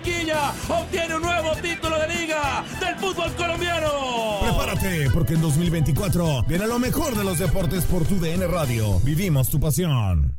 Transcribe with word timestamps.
Barranquilla 0.00 0.52
obtiene 0.68 1.16
un 1.16 1.22
nuevo 1.22 1.52
título 1.56 1.98
de 1.98 2.08
liga 2.08 2.64
del 2.80 2.96
fútbol 2.96 3.32
colombiano. 3.34 3.88
Prepárate, 4.40 5.10
porque 5.10 5.34
en 5.34 5.42
2024 5.42 6.44
viene 6.44 6.66
lo 6.66 6.78
mejor 6.78 7.14
de 7.16 7.24
los 7.24 7.38
deportes 7.38 7.84
por 7.84 8.04
tu 8.06 8.18
DN 8.18 8.46
Radio. 8.46 8.98
Vivimos 9.00 9.50
tu 9.50 9.60
pasión. 9.60 10.38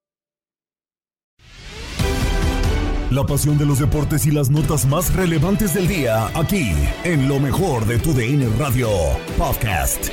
La 3.11 3.25
pasión 3.25 3.57
de 3.57 3.65
los 3.65 3.79
deportes 3.79 4.25
y 4.25 4.31
las 4.31 4.49
notas 4.49 4.85
más 4.85 5.13
relevantes 5.13 5.73
del 5.73 5.85
día, 5.85 6.27
aquí, 6.33 6.71
en 7.03 7.27
lo 7.27 7.41
mejor 7.41 7.85
de 7.85 7.99
tu 7.99 8.13
DN 8.13 8.47
Radio 8.57 8.87
Podcast. 9.37 10.07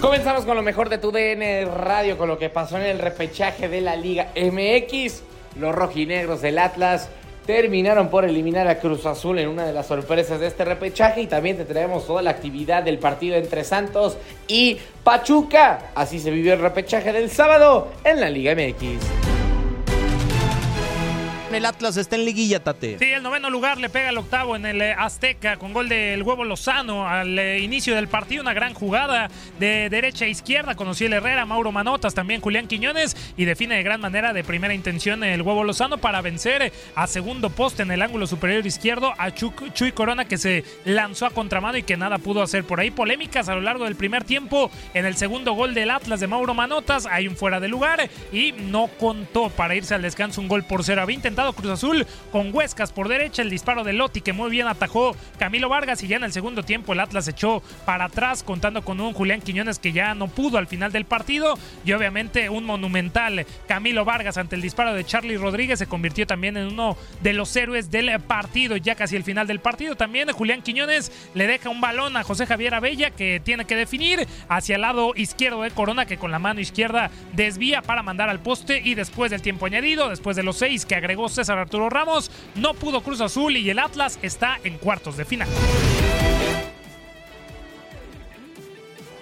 Comenzamos 0.00 0.44
con 0.44 0.54
lo 0.54 0.62
mejor 0.62 0.88
de 0.88 0.98
tu 0.98 1.10
DN 1.10 1.64
Radio, 1.64 2.16
con 2.16 2.28
lo 2.28 2.38
que 2.38 2.50
pasó 2.50 2.76
en 2.76 2.84
el 2.84 3.00
repechaje 3.00 3.68
de 3.68 3.80
la 3.80 3.96
Liga 3.96 4.30
MX. 4.36 5.24
Los 5.58 5.74
rojinegros 5.74 6.42
del 6.42 6.60
Atlas 6.60 7.08
terminaron 7.48 8.10
por 8.10 8.26
eliminar 8.26 8.68
a 8.68 8.78
Cruz 8.78 9.06
Azul 9.06 9.38
en 9.38 9.48
una 9.48 9.64
de 9.64 9.72
las 9.72 9.86
sorpresas 9.86 10.38
de 10.38 10.48
este 10.48 10.66
repechaje 10.66 11.22
y 11.22 11.26
también 11.26 11.56
te 11.56 11.64
traemos 11.64 12.06
toda 12.06 12.20
la 12.20 12.28
actividad 12.28 12.82
del 12.82 12.98
partido 12.98 13.36
entre 13.36 13.64
Santos 13.64 14.18
y 14.46 14.76
Pachuca. 15.02 15.92
Así 15.94 16.18
se 16.18 16.30
vivió 16.30 16.52
el 16.52 16.60
repechaje 16.60 17.10
del 17.10 17.30
sábado 17.30 17.88
en 18.04 18.20
la 18.20 18.28
Liga 18.28 18.54
MX. 18.54 19.27
El 21.50 21.64
Atlas 21.64 21.96
está 21.96 22.14
en 22.16 22.26
liguilla, 22.26 22.62
Tate. 22.62 22.98
Sí, 22.98 23.06
el 23.06 23.22
noveno 23.22 23.48
lugar 23.48 23.78
le 23.78 23.88
pega 23.88 24.10
al 24.10 24.18
octavo 24.18 24.54
en 24.54 24.66
el 24.66 24.82
eh, 24.82 24.92
Azteca 24.92 25.56
con 25.56 25.72
gol 25.72 25.88
del 25.88 26.22
huevo 26.22 26.44
Lozano 26.44 27.08
al 27.08 27.38
eh, 27.38 27.60
inicio 27.60 27.94
del 27.94 28.06
partido. 28.06 28.42
Una 28.42 28.52
gran 28.52 28.74
jugada 28.74 29.30
de 29.58 29.88
derecha 29.88 30.26
a 30.26 30.28
izquierda 30.28 30.74
con 30.74 30.88
el 30.88 31.12
Herrera, 31.12 31.46
Mauro 31.46 31.72
Manotas, 31.72 32.12
también 32.12 32.42
Julián 32.42 32.68
Quiñones 32.68 33.16
y 33.38 33.46
define 33.46 33.76
de 33.76 33.82
gran 33.82 33.98
manera 33.98 34.34
de 34.34 34.44
primera 34.44 34.74
intención 34.74 35.24
el 35.24 35.40
huevo 35.40 35.64
Lozano 35.64 35.96
para 35.96 36.20
vencer 36.20 36.60
eh, 36.60 36.72
a 36.94 37.06
segundo 37.06 37.48
poste 37.48 37.82
en 37.82 37.92
el 37.92 38.02
ángulo 38.02 38.26
superior 38.26 38.66
izquierdo 38.66 39.14
a 39.16 39.32
Chuy 39.32 39.92
Corona 39.92 40.26
que 40.26 40.36
se 40.36 40.64
lanzó 40.84 41.24
a 41.24 41.30
contramano 41.30 41.78
y 41.78 41.82
que 41.82 41.96
nada 41.96 42.18
pudo 42.18 42.42
hacer 42.42 42.64
por 42.64 42.78
ahí. 42.78 42.90
Polémicas 42.90 43.48
a 43.48 43.54
lo 43.54 43.62
largo 43.62 43.86
del 43.86 43.96
primer 43.96 44.22
tiempo 44.22 44.70
en 44.92 45.06
el 45.06 45.16
segundo 45.16 45.54
gol 45.54 45.72
del 45.72 45.90
Atlas 45.92 46.20
de 46.20 46.26
Mauro 46.26 46.52
Manotas. 46.52 47.06
Hay 47.06 47.26
un 47.26 47.36
fuera 47.36 47.58
de 47.58 47.68
lugar 47.68 48.10
y 48.34 48.52
no 48.52 48.90
contó 48.98 49.48
para 49.48 49.74
irse 49.74 49.94
al 49.94 50.02
descanso 50.02 50.42
un 50.42 50.48
gol 50.48 50.64
por 50.64 50.84
0 50.84 51.00
a 51.00 51.06
20. 51.06 51.37
Cruz 51.38 51.70
Azul 51.70 52.04
con 52.32 52.52
Huescas 52.52 52.92
por 52.92 53.08
derecha, 53.08 53.42
el 53.42 53.50
disparo 53.50 53.84
de 53.84 53.92
Lotti 53.92 54.20
que 54.20 54.32
muy 54.32 54.50
bien 54.50 54.66
atajó 54.66 55.14
Camilo 55.38 55.68
Vargas 55.68 56.02
y 56.02 56.08
ya 56.08 56.16
en 56.16 56.24
el 56.24 56.32
segundo 56.32 56.64
tiempo 56.64 56.92
el 56.92 57.00
Atlas 57.00 57.28
echó 57.28 57.62
para 57.86 58.06
atrás 58.06 58.42
contando 58.42 58.82
con 58.82 59.00
un 59.00 59.12
Julián 59.12 59.40
Quiñones 59.40 59.78
que 59.78 59.92
ya 59.92 60.16
no 60.16 60.26
pudo 60.26 60.58
al 60.58 60.66
final 60.66 60.90
del 60.90 61.04
partido 61.04 61.56
y 61.84 61.92
obviamente 61.92 62.50
un 62.50 62.64
monumental 62.64 63.46
Camilo 63.68 64.04
Vargas 64.04 64.36
ante 64.36 64.56
el 64.56 64.62
disparo 64.62 64.94
de 64.94 65.04
Charlie 65.04 65.36
Rodríguez 65.36 65.78
se 65.78 65.86
convirtió 65.86 66.26
también 66.26 66.56
en 66.56 66.66
uno 66.66 66.96
de 67.22 67.32
los 67.32 67.54
héroes 67.54 67.88
del 67.92 68.10
partido 68.20 68.76
ya 68.76 68.96
casi 68.96 69.14
el 69.14 69.22
final 69.22 69.46
del 69.46 69.60
partido. 69.60 69.94
También 69.94 70.32
Julián 70.32 70.62
Quiñones 70.62 71.12
le 71.34 71.46
deja 71.46 71.70
un 71.70 71.80
balón 71.80 72.16
a 72.16 72.24
José 72.24 72.46
Javier 72.46 72.74
Abella 72.74 73.10
que 73.10 73.40
tiene 73.40 73.64
que 73.64 73.76
definir 73.76 74.26
hacia 74.48 74.74
el 74.74 74.82
lado 74.82 75.12
izquierdo 75.14 75.62
de 75.62 75.70
Corona 75.70 76.04
que 76.04 76.18
con 76.18 76.32
la 76.32 76.40
mano 76.40 76.60
izquierda 76.60 77.12
desvía 77.32 77.80
para 77.80 78.02
mandar 78.02 78.28
al 78.28 78.40
poste 78.40 78.82
y 78.84 78.96
después 78.96 79.30
del 79.30 79.40
tiempo 79.40 79.66
añadido 79.66 80.08
después 80.08 80.34
de 80.34 80.42
los 80.42 80.56
seis 80.56 80.84
que 80.84 80.96
agregó 80.96 81.27
César 81.32 81.58
Arturo 81.58 81.88
Ramos, 81.90 82.30
no 82.54 82.74
pudo 82.74 83.02
Cruz 83.02 83.20
Azul 83.20 83.56
y 83.56 83.70
el 83.70 83.78
Atlas 83.78 84.18
está 84.22 84.58
en 84.64 84.78
cuartos 84.78 85.16
de 85.16 85.24
final. 85.24 85.48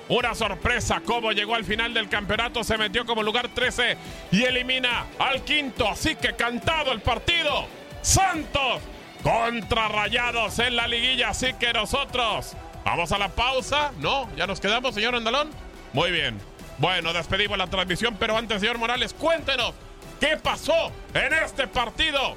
Una 0.08 0.36
sorpresa, 0.36 1.02
cómo 1.04 1.32
llegó 1.32 1.56
al 1.56 1.64
final 1.64 1.92
del 1.92 2.08
campeonato, 2.08 2.62
se 2.62 2.78
metió 2.78 3.04
como 3.04 3.24
lugar 3.24 3.48
13 3.48 3.96
y 4.30 4.44
elimina 4.44 5.06
al 5.18 5.42
quinto. 5.42 5.88
Así 5.88 6.14
que 6.14 6.34
cantado 6.34 6.92
el 6.92 7.00
partido. 7.00 7.66
Santos 8.02 8.82
contra 9.24 9.88
Rayados 9.88 10.60
en 10.60 10.76
la 10.76 10.86
liguilla. 10.86 11.30
Así 11.30 11.54
que 11.54 11.72
nosotros 11.72 12.54
vamos 12.84 13.10
a 13.10 13.18
la 13.18 13.30
pausa. 13.30 13.90
No, 13.98 14.28
ya 14.36 14.46
nos 14.46 14.60
quedamos, 14.60 14.94
señor 14.94 15.16
Andalón. 15.16 15.50
Muy 15.92 16.12
bien. 16.12 16.38
Bueno, 16.78 17.12
despedimos 17.12 17.58
la 17.58 17.66
transmisión, 17.66 18.16
pero 18.18 18.36
antes, 18.36 18.60
señor 18.60 18.78
Morales, 18.78 19.12
cuéntenos 19.12 19.72
qué 20.20 20.36
pasó 20.42 20.90
en 21.14 21.32
este 21.44 21.66
partido 21.66 22.36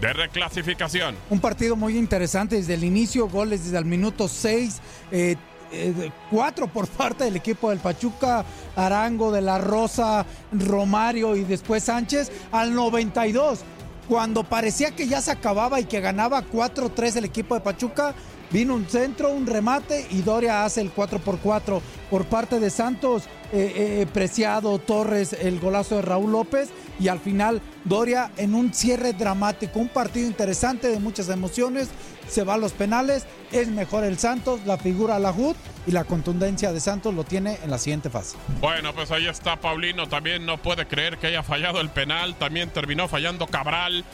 de 0.00 0.12
reclasificación. 0.12 1.14
Un 1.30 1.40
partido 1.40 1.76
muy 1.76 1.96
interesante 1.96 2.56
desde 2.56 2.74
el 2.74 2.84
inicio, 2.84 3.28
goles 3.28 3.64
desde 3.64 3.78
el 3.78 3.84
minuto 3.84 4.26
6, 4.26 4.80
eh, 5.12 5.36
eh, 5.72 6.10
cuatro 6.30 6.66
por 6.66 6.88
parte 6.98 7.24
del 7.24 7.36
equipo 7.36 7.70
del 7.70 7.78
Pachuca, 7.78 8.44
Arango, 8.76 9.30
de 9.30 9.40
la 9.40 9.58
Rosa, 9.58 10.26
Romario 10.52 11.36
y 11.36 11.44
después 11.44 11.84
Sánchez, 11.84 12.32
al 12.50 12.74
92. 12.74 13.60
Cuando 14.08 14.42
parecía 14.42 14.90
que 14.90 15.06
ya 15.06 15.20
se 15.20 15.30
acababa 15.30 15.78
y 15.78 15.84
que 15.84 16.00
ganaba 16.00 16.42
4-3 16.42 17.16
el 17.16 17.24
equipo 17.24 17.54
de 17.54 17.60
Pachuca, 17.60 18.14
vino 18.52 18.74
un 18.74 18.86
centro, 18.86 19.30
un 19.30 19.46
remate 19.46 20.06
y 20.10 20.22
Doria 20.22 20.64
hace 20.64 20.80
el 20.80 20.90
4 20.90 21.18
por 21.18 21.38
4 21.38 21.82
por 22.10 22.26
parte 22.26 22.60
de 22.60 22.70
Santos, 22.70 23.24
eh, 23.52 23.72
eh, 24.02 24.06
Preciado, 24.12 24.78
Torres, 24.78 25.32
el 25.32 25.58
golazo 25.60 25.96
de 25.96 26.02
Raúl 26.02 26.32
López 26.32 26.70
y 27.00 27.08
al 27.08 27.18
final 27.18 27.60
Doria 27.84 28.30
en 28.36 28.54
un 28.54 28.72
cierre 28.72 29.12
dramático, 29.12 29.78
un 29.78 29.88
partido 29.88 30.26
interesante 30.26 30.88
de 30.88 30.98
muchas 30.98 31.28
emociones, 31.28 31.88
se 32.28 32.44
va 32.44 32.54
a 32.54 32.58
los 32.58 32.72
penales, 32.72 33.26
es 33.50 33.68
mejor 33.68 34.04
el 34.04 34.18
Santos, 34.18 34.60
la 34.66 34.78
figura 34.78 35.18
la 35.18 35.32
HUD 35.32 35.56
y 35.86 35.90
la 35.90 36.04
contundencia 36.04 36.72
de 36.72 36.80
Santos 36.80 37.14
lo 37.14 37.24
tiene 37.24 37.58
en 37.64 37.70
la 37.70 37.78
siguiente 37.78 38.08
fase. 38.10 38.36
Bueno, 38.60 38.94
pues 38.94 39.10
ahí 39.10 39.26
está 39.26 39.56
Paulino, 39.56 40.08
también 40.08 40.46
no 40.46 40.58
puede 40.58 40.86
creer 40.86 41.18
que 41.18 41.26
haya 41.28 41.42
fallado 41.42 41.80
el 41.80 41.88
penal, 41.88 42.36
también 42.36 42.70
terminó 42.70 43.08
fallando 43.08 43.46
Cabral. 43.46 44.04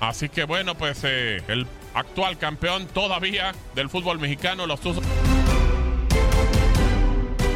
Así 0.00 0.28
que 0.28 0.44
bueno, 0.44 0.74
pues 0.74 1.00
eh, 1.04 1.42
el 1.48 1.66
actual 1.96 2.36
campeón 2.36 2.86
todavía 2.86 3.52
del 3.74 3.88
fútbol 3.88 4.20
mexicano, 4.20 4.66
los 4.66 4.80
Tuzos. 4.80 5.02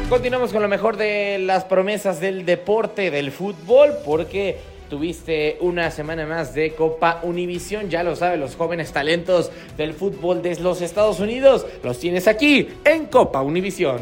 Continuamos 0.09 0.53
con 0.53 0.63
lo 0.63 0.69
mejor 0.69 0.97
de 0.97 1.39
las 1.39 1.65
promesas 1.65 2.21
del 2.21 2.45
deporte, 2.45 3.11
del 3.13 3.31
fútbol, 3.31 3.93
porque 4.05 4.59
tuviste 4.89 5.57
una 5.61 5.91
semana 5.93 6.27
más 6.27 6.53
de 6.53 6.75
Copa 6.75 7.21
Univisión. 7.23 7.91
Ya 7.91 8.03
lo 8.03 8.17
saben, 8.17 8.41
los 8.41 8.57
jóvenes 8.57 8.93
talentos 8.93 9.53
del 9.77 9.95
fútbol 9.95 10.43
de 10.43 10.57
los 10.57 10.81
Estados 10.81 11.21
Unidos 11.21 11.65
los 11.85 12.01
tienes 12.01 12.27
aquí 12.27 12.69
en 12.85 13.07
Copa 13.07 13.43
Univisión. 13.43 14.01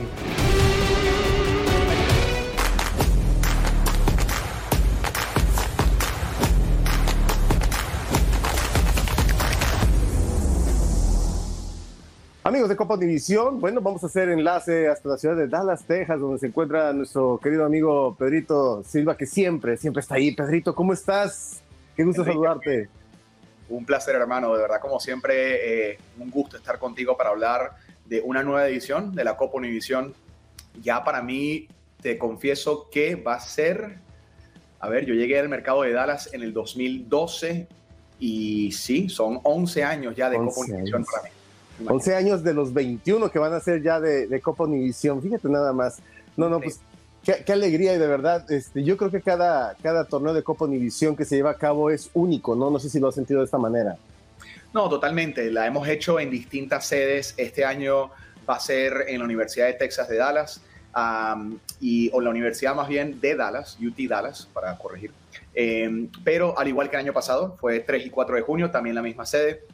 Amigos 12.49 12.71
de 12.71 12.77
Copa 12.77 12.97
División, 12.97 13.61
bueno, 13.61 13.83
vamos 13.83 14.03
a 14.03 14.07
hacer 14.07 14.31
enlace 14.31 14.89
hasta 14.89 15.07
la 15.07 15.19
ciudad 15.19 15.37
de 15.37 15.49
Dallas, 15.49 15.85
Texas, 15.85 16.19
donde 16.19 16.39
se 16.39 16.47
encuentra 16.47 16.95
nuestro 16.95 17.39
querido 17.43 17.67
amigo 17.67 18.17
Pedrito 18.19 18.83
Silva, 18.85 19.19
que 19.19 19.27
siempre, 19.27 19.77
siempre 19.77 20.01
está 20.01 20.15
ahí. 20.15 20.35
Pedrito, 20.35 20.75
¿cómo 20.75 20.95
estás? 20.95 21.61
Qué 21.95 22.05
gusto 22.05 22.25
saludarte. 22.25 22.89
Un 23.69 23.85
placer, 23.85 24.17
hermano, 24.17 24.55
de 24.55 24.63
verdad, 24.63 24.81
como 24.81 24.99
siempre, 24.99 25.91
eh, 25.91 25.99
un 26.19 26.31
gusto 26.31 26.57
estar 26.57 26.79
contigo 26.79 27.19
para 27.19 27.29
hablar 27.29 27.77
de 28.07 28.23
una 28.23 28.43
nueva 28.43 28.67
edición 28.67 29.15
de 29.15 29.25
la 29.25 29.37
Copa 29.37 29.59
Univisión. 29.59 30.15
Ya 30.81 31.05
para 31.05 31.21
mí, 31.21 31.69
te 32.01 32.17
confieso 32.17 32.89
que 32.91 33.15
va 33.15 33.35
a 33.35 33.41
ser, 33.41 33.99
a 34.81 34.89
ver, 34.89 35.05
yo 35.05 35.13
llegué 35.13 35.39
al 35.39 35.51
mercado 35.51 35.83
de 35.83 35.93
Dallas 35.93 36.33
en 36.33 36.43
el 36.43 36.55
2012 36.55 37.69
y 38.21 38.73
sí, 38.73 39.11
son 39.11 39.39
11 39.43 39.85
años 39.85 40.17
ya 40.17 40.31
de 40.31 40.39
Copa 40.39 40.61
Univisión 40.61 41.05
para 41.05 41.25
mí. 41.25 41.38
11 41.87 42.15
años 42.15 42.43
de 42.43 42.55
los 42.55 42.73
21 42.73 43.31
que 43.31 43.39
van 43.39 43.53
a 43.53 43.61
ser 43.61 43.83
ya 43.83 44.01
de, 44.01 44.41
Copa 44.41 44.65
Univisión. 44.65 45.23
Fíjate 45.23 45.49
nada 45.49 45.73
más. 45.73 45.99
No, 46.37 46.49
no, 46.49 46.61
pues 46.61 46.81
qué, 47.25 47.53
alegría 47.53 47.95
y 47.95 47.99
de 47.99 48.07
verdad, 48.07 48.51
este, 48.51 48.85
yo 48.85 48.97
creo 48.97 49.11
que 49.11 49.21
cada, 49.21 49.75
cada 49.83 50.05
torneo 50.05 50.35
de 50.35 50.43
Copa 50.43 50.65
Univisión 50.65 51.17
que 51.17 51.25
se 51.25 51.37
lleva 51.37 51.51
a 51.51 51.55
cabo 51.55 51.91
es 51.91 52.11
único, 52.15 52.55
¿no? 52.55 52.71
No 52.71 52.79
sé 52.79 52.89
si 52.89 52.99
lo 52.99 53.09
has 53.09 53.15
sentido 53.15 53.41
de 53.41 53.47
esta 53.47 53.59
manera. 53.59 53.97
No, 54.73 54.89
totalmente. 54.89 55.51
La 55.51 55.67
hemos 55.67 55.89
hecho 55.89 56.21
en 56.21 56.31
distintas 56.31 56.87
sedes. 56.87 57.35
Este 57.37 57.65
año 57.65 58.11
va 58.49 58.57
a 58.57 58.61
ser 58.61 59.05
en 59.09 59.19
la 59.19 59.25
Universidad 59.25 59.67
de 59.67 59.75
Texas 59.75 60.09
de 60.09 60.17
Dallas. 60.17 60.61
y, 61.81 62.11
o 62.13 62.21
la 62.21 62.31
universidad 62.31 62.75
más 62.75 62.89
bien 62.89 63.21
de 63.21 63.37
Dallas, 63.37 63.79
UT 63.81 63.99
Dallas, 64.09 64.49
para 64.53 64.77
corregir. 64.77 65.13
Em, 65.55 66.09
pero 66.25 66.59
al 66.59 66.69
igual 66.69 66.91
que 66.91 66.97
el 66.97 67.03
año 67.03 67.13
pasado, 67.13 67.57
fue 67.61 67.81
3 67.81 68.07
y 68.07 68.11
4 68.11 68.37
de 68.37 68.43
junio, 68.43 68.71
también 68.71 68.95
la 68.95 69.03
misma 69.03 69.27
sede 69.27 69.65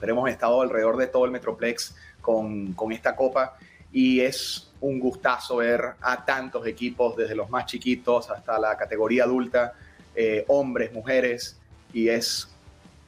pero 0.00 0.12
hemos 0.12 0.30
estado 0.30 0.62
alrededor 0.62 0.96
de 0.96 1.06
todo 1.06 1.26
el 1.26 1.30
Metroplex 1.30 1.94
con, 2.20 2.72
con 2.72 2.90
esta 2.92 3.14
copa 3.14 3.56
y 3.92 4.20
es 4.20 4.70
un 4.80 4.98
gustazo 4.98 5.56
ver 5.56 5.82
a 6.00 6.24
tantos 6.24 6.66
equipos, 6.66 7.16
desde 7.16 7.34
los 7.34 7.50
más 7.50 7.66
chiquitos 7.66 8.30
hasta 8.30 8.58
la 8.58 8.76
categoría 8.76 9.24
adulta, 9.24 9.74
eh, 10.14 10.44
hombres, 10.48 10.92
mujeres, 10.92 11.58
y 11.92 12.08
es 12.08 12.48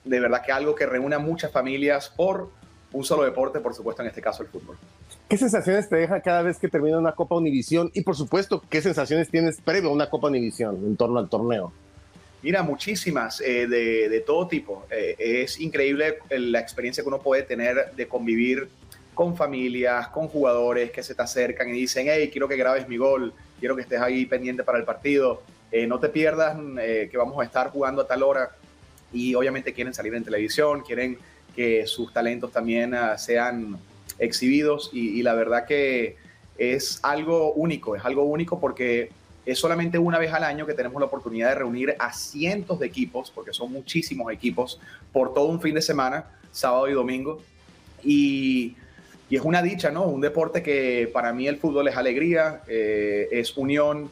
de 0.05 0.21
verdad 0.21 0.43
que 0.45 0.53
algo 0.53 0.75
que 0.75 0.87
reúne 0.87 1.17
a 1.17 1.19
muchas 1.19 1.53
familias 1.53 2.09
por 2.09 2.51
un 2.93 3.05
solo 3.05 3.25
deporte, 3.25 3.61
por 3.61 3.75
supuesto 3.75 4.03
en 4.03 4.09
este 4.09 4.21
caso 4.21 4.43
el 4.43 4.49
fútbol. 4.49 4.77
¿Qué 5.29 5.39
sensaciones 5.39 5.89
te 5.89 5.97
deja 5.97 6.21
cada 6.21 6.43
vez 6.43 6.59
que 6.59 6.69
termina 6.69 6.99
una 6.99 7.13
Copa 7.13 7.37
Univisión? 7.37 7.91
Y 7.95 8.03
por 8.03 8.17
supuesto, 8.17 8.63
¿qué 8.69 8.83
sensaciones 8.83 9.31
tienes 9.31 9.61
previo 9.61 9.89
a 9.89 9.93
una 9.93 10.11
Copa 10.11 10.29
Univisión 10.29 10.77
en 10.85 10.97
torno 10.97 11.19
al 11.19 11.29
torneo? 11.31 11.73
Mira, 12.43 12.65
muchísimas, 12.65 13.41
eh, 13.41 13.69
de, 13.69 14.21
todo 14.27 14.49
tipo. 14.49 14.85
Eh, 14.91 15.15
es 15.19 15.61
increíble 15.61 16.19
la 16.31 16.59
experiencia 16.59 17.03
que 17.03 17.09
uno 17.09 17.21
puede 17.21 17.43
tener 17.45 17.93
de 17.95 18.09
convivir 18.09 18.69
con 19.15 19.37
familias, 19.37 20.09
con 20.09 20.27
jugadores 20.27 20.91
que 20.91 21.03
se 21.03 21.15
te 21.15 21.23
acercan 21.23 21.69
y 21.69 21.73
dicen, 21.73 22.07
hey, 22.09 22.31
quiero 22.33 22.49
que 22.49 22.57
grabes 22.57 22.89
mi 22.89 22.97
gol, 22.97 23.33
quiero 23.61 23.77
que 23.77 23.83
estés 23.83 24.01
ahí 24.01 24.27
pendiente 24.27 24.65
para 24.65 24.79
el 24.79 24.85
partido, 24.85 25.43
eh, 25.71 25.87
no 25.87 26.01
te 26.01 26.09
pierdas 26.09 26.57
que 27.11 27.17
vamos 27.17 27.41
a 27.41 27.45
estar 27.45 27.71
jugando 27.71 28.03
a 28.03 28.07
tal 28.07 28.23
hora. 28.23 28.51
Y 29.13 29.35
obviamente 29.35 29.73
quieren 29.73 29.95
salir 29.95 30.15
en 30.15 30.25
televisión, 30.25 30.81
quieren 30.81 31.19
que 31.55 31.87
sus 31.87 32.13
talentos 32.13 32.51
también 32.51 32.95
ah, 32.95 33.19
sean 33.19 33.79
exhibidos 34.19 34.91
y 34.93 35.23
la 35.23 35.35
verdad 35.35 35.67
que 35.67 36.17
es 36.59 37.01
algo 37.03 37.53
único, 37.53 37.97
es 37.97 38.05
algo 38.05 38.25
único 38.25 38.61
porque 38.61 39.11
es 39.45 39.59
solamente 39.59 39.99
una 39.99 40.19
vez 40.19 40.33
al 40.33 40.45
año 40.45 40.67
que 40.67 40.75
tenemos 40.75 41.01
la 41.01 41.07
oportunidad 41.07 41.49
de 41.49 41.55
reunir 41.57 41.97
a 41.99 42.13
cientos 42.13 42.79
de 42.79 42.87
equipos, 42.87 43.31
porque 43.31 43.53
son 43.53 43.73
muchísimos 43.73 44.33
equipos, 44.33 44.81
por 45.13 45.35
todo 45.35 45.47
un 45.47 45.61
fin 45.61 45.75
de 45.75 45.83
semana, 45.83 46.27
sábado 46.53 46.89
y 46.89 46.93
domingo. 46.93 47.43
Y, 48.03 48.77
es 49.31 49.41
una 49.41 49.63
dicha, 49.63 49.91
¿no? 49.91 50.05
Un 50.05 50.21
deporte 50.21 50.63
que 50.63 51.11
para 51.11 51.33
mí 51.33 51.49
el 51.49 51.57
fútbol 51.57 51.89
es 51.89 51.97
alegría, 51.97 52.61
eh, 52.69 53.29
es 53.33 53.57
unión, 53.57 54.11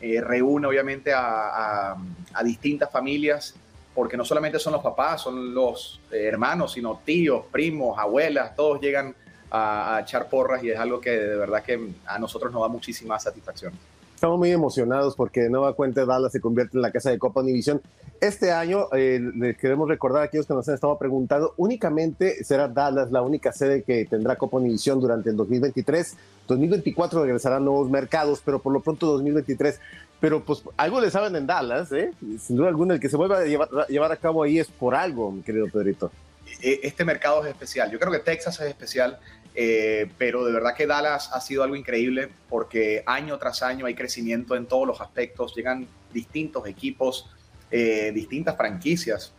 eh, 0.00 0.18
reúne 0.22 0.66
obviamente 0.66 1.12
a, 1.14 1.94
distintas 2.42 2.90
familias, 2.90 3.54
porque 3.94 4.16
no 4.16 4.24
solamente 4.24 4.58
son 4.58 4.72
los 4.72 4.82
papás, 4.82 5.20
son 5.20 5.52
los 5.52 6.00
eh, 6.10 6.24
hermanos, 6.24 6.72
sino 6.72 7.02
tíos, 7.04 7.44
primos, 7.52 7.98
abuelas, 7.98 8.56
todos 8.56 8.80
llegan 8.80 9.14
a, 9.50 9.96
a 9.96 10.00
echar 10.00 10.30
porras 10.30 10.64
y 10.64 10.70
es 10.70 10.78
algo 10.78 11.02
que 11.02 11.10
de 11.10 11.36
verdad 11.36 11.62
que 11.62 11.90
a 12.06 12.18
nosotros 12.18 12.50
nos 12.50 12.62
da 12.62 12.68
muchísima 12.68 13.20
satisfacción. 13.20 13.74
Estamos 14.22 14.38
muy 14.38 14.52
emocionados 14.52 15.16
porque 15.16 15.40
de 15.40 15.50
nueva 15.50 15.72
cuenta 15.72 16.06
Dallas 16.06 16.30
se 16.30 16.40
convierte 16.40 16.78
en 16.78 16.82
la 16.82 16.92
casa 16.92 17.10
de 17.10 17.18
Copa 17.18 17.40
Univisión. 17.40 17.82
Este 18.20 18.52
año, 18.52 18.86
eh, 18.92 19.18
les 19.34 19.58
queremos 19.58 19.88
recordar 19.88 20.22
a 20.22 20.26
aquellos 20.26 20.46
que 20.46 20.54
nos 20.54 20.68
han 20.68 20.76
estado 20.76 20.96
preguntando, 20.96 21.54
únicamente 21.56 22.44
será 22.44 22.68
Dallas 22.68 23.10
la 23.10 23.20
única 23.20 23.52
sede 23.52 23.82
que 23.82 24.04
tendrá 24.04 24.36
Copa 24.36 24.58
Univisión 24.58 25.00
durante 25.00 25.30
el 25.30 25.36
2023. 25.36 26.16
2024 26.46 27.20
regresarán 27.24 27.64
nuevos 27.64 27.90
mercados, 27.90 28.40
pero 28.44 28.60
por 28.60 28.72
lo 28.72 28.78
pronto 28.78 29.06
2023. 29.06 29.80
Pero 30.20 30.44
pues 30.44 30.62
algo 30.76 31.00
le 31.00 31.10
saben 31.10 31.34
en 31.34 31.48
Dallas, 31.48 31.90
¿eh? 31.90 32.12
Sin 32.38 32.56
duda 32.56 32.68
alguna, 32.68 32.94
el 32.94 33.00
que 33.00 33.08
se 33.08 33.16
vuelva 33.16 33.40
a 33.40 33.44
llevar, 33.44 33.68
a 33.76 33.88
llevar 33.88 34.12
a 34.12 34.16
cabo 34.16 34.44
ahí 34.44 34.60
es 34.60 34.68
por 34.68 34.94
algo, 34.94 35.32
mi 35.32 35.42
querido 35.42 35.66
Pedrito. 35.66 36.12
E, 36.62 36.78
este 36.84 37.04
mercado 37.04 37.44
es 37.44 37.50
especial. 37.50 37.90
Yo 37.90 37.98
creo 37.98 38.12
que 38.12 38.20
Texas 38.20 38.60
es 38.60 38.68
especial 38.68 39.18
eh, 39.54 40.10
pero 40.16 40.44
de 40.44 40.52
verdad 40.52 40.74
que 40.74 40.86
Dallas 40.86 41.30
ha 41.32 41.40
sido 41.40 41.62
algo 41.62 41.76
increíble 41.76 42.30
porque 42.48 43.02
año 43.06 43.38
tras 43.38 43.62
año 43.62 43.86
hay 43.86 43.94
crecimiento 43.94 44.56
en 44.56 44.66
todos 44.66 44.86
los 44.86 45.00
aspectos, 45.00 45.54
llegan 45.54 45.86
distintos 46.12 46.66
equipos, 46.66 47.28
eh, 47.70 48.12
distintas 48.14 48.56
franquicias. 48.56 49.32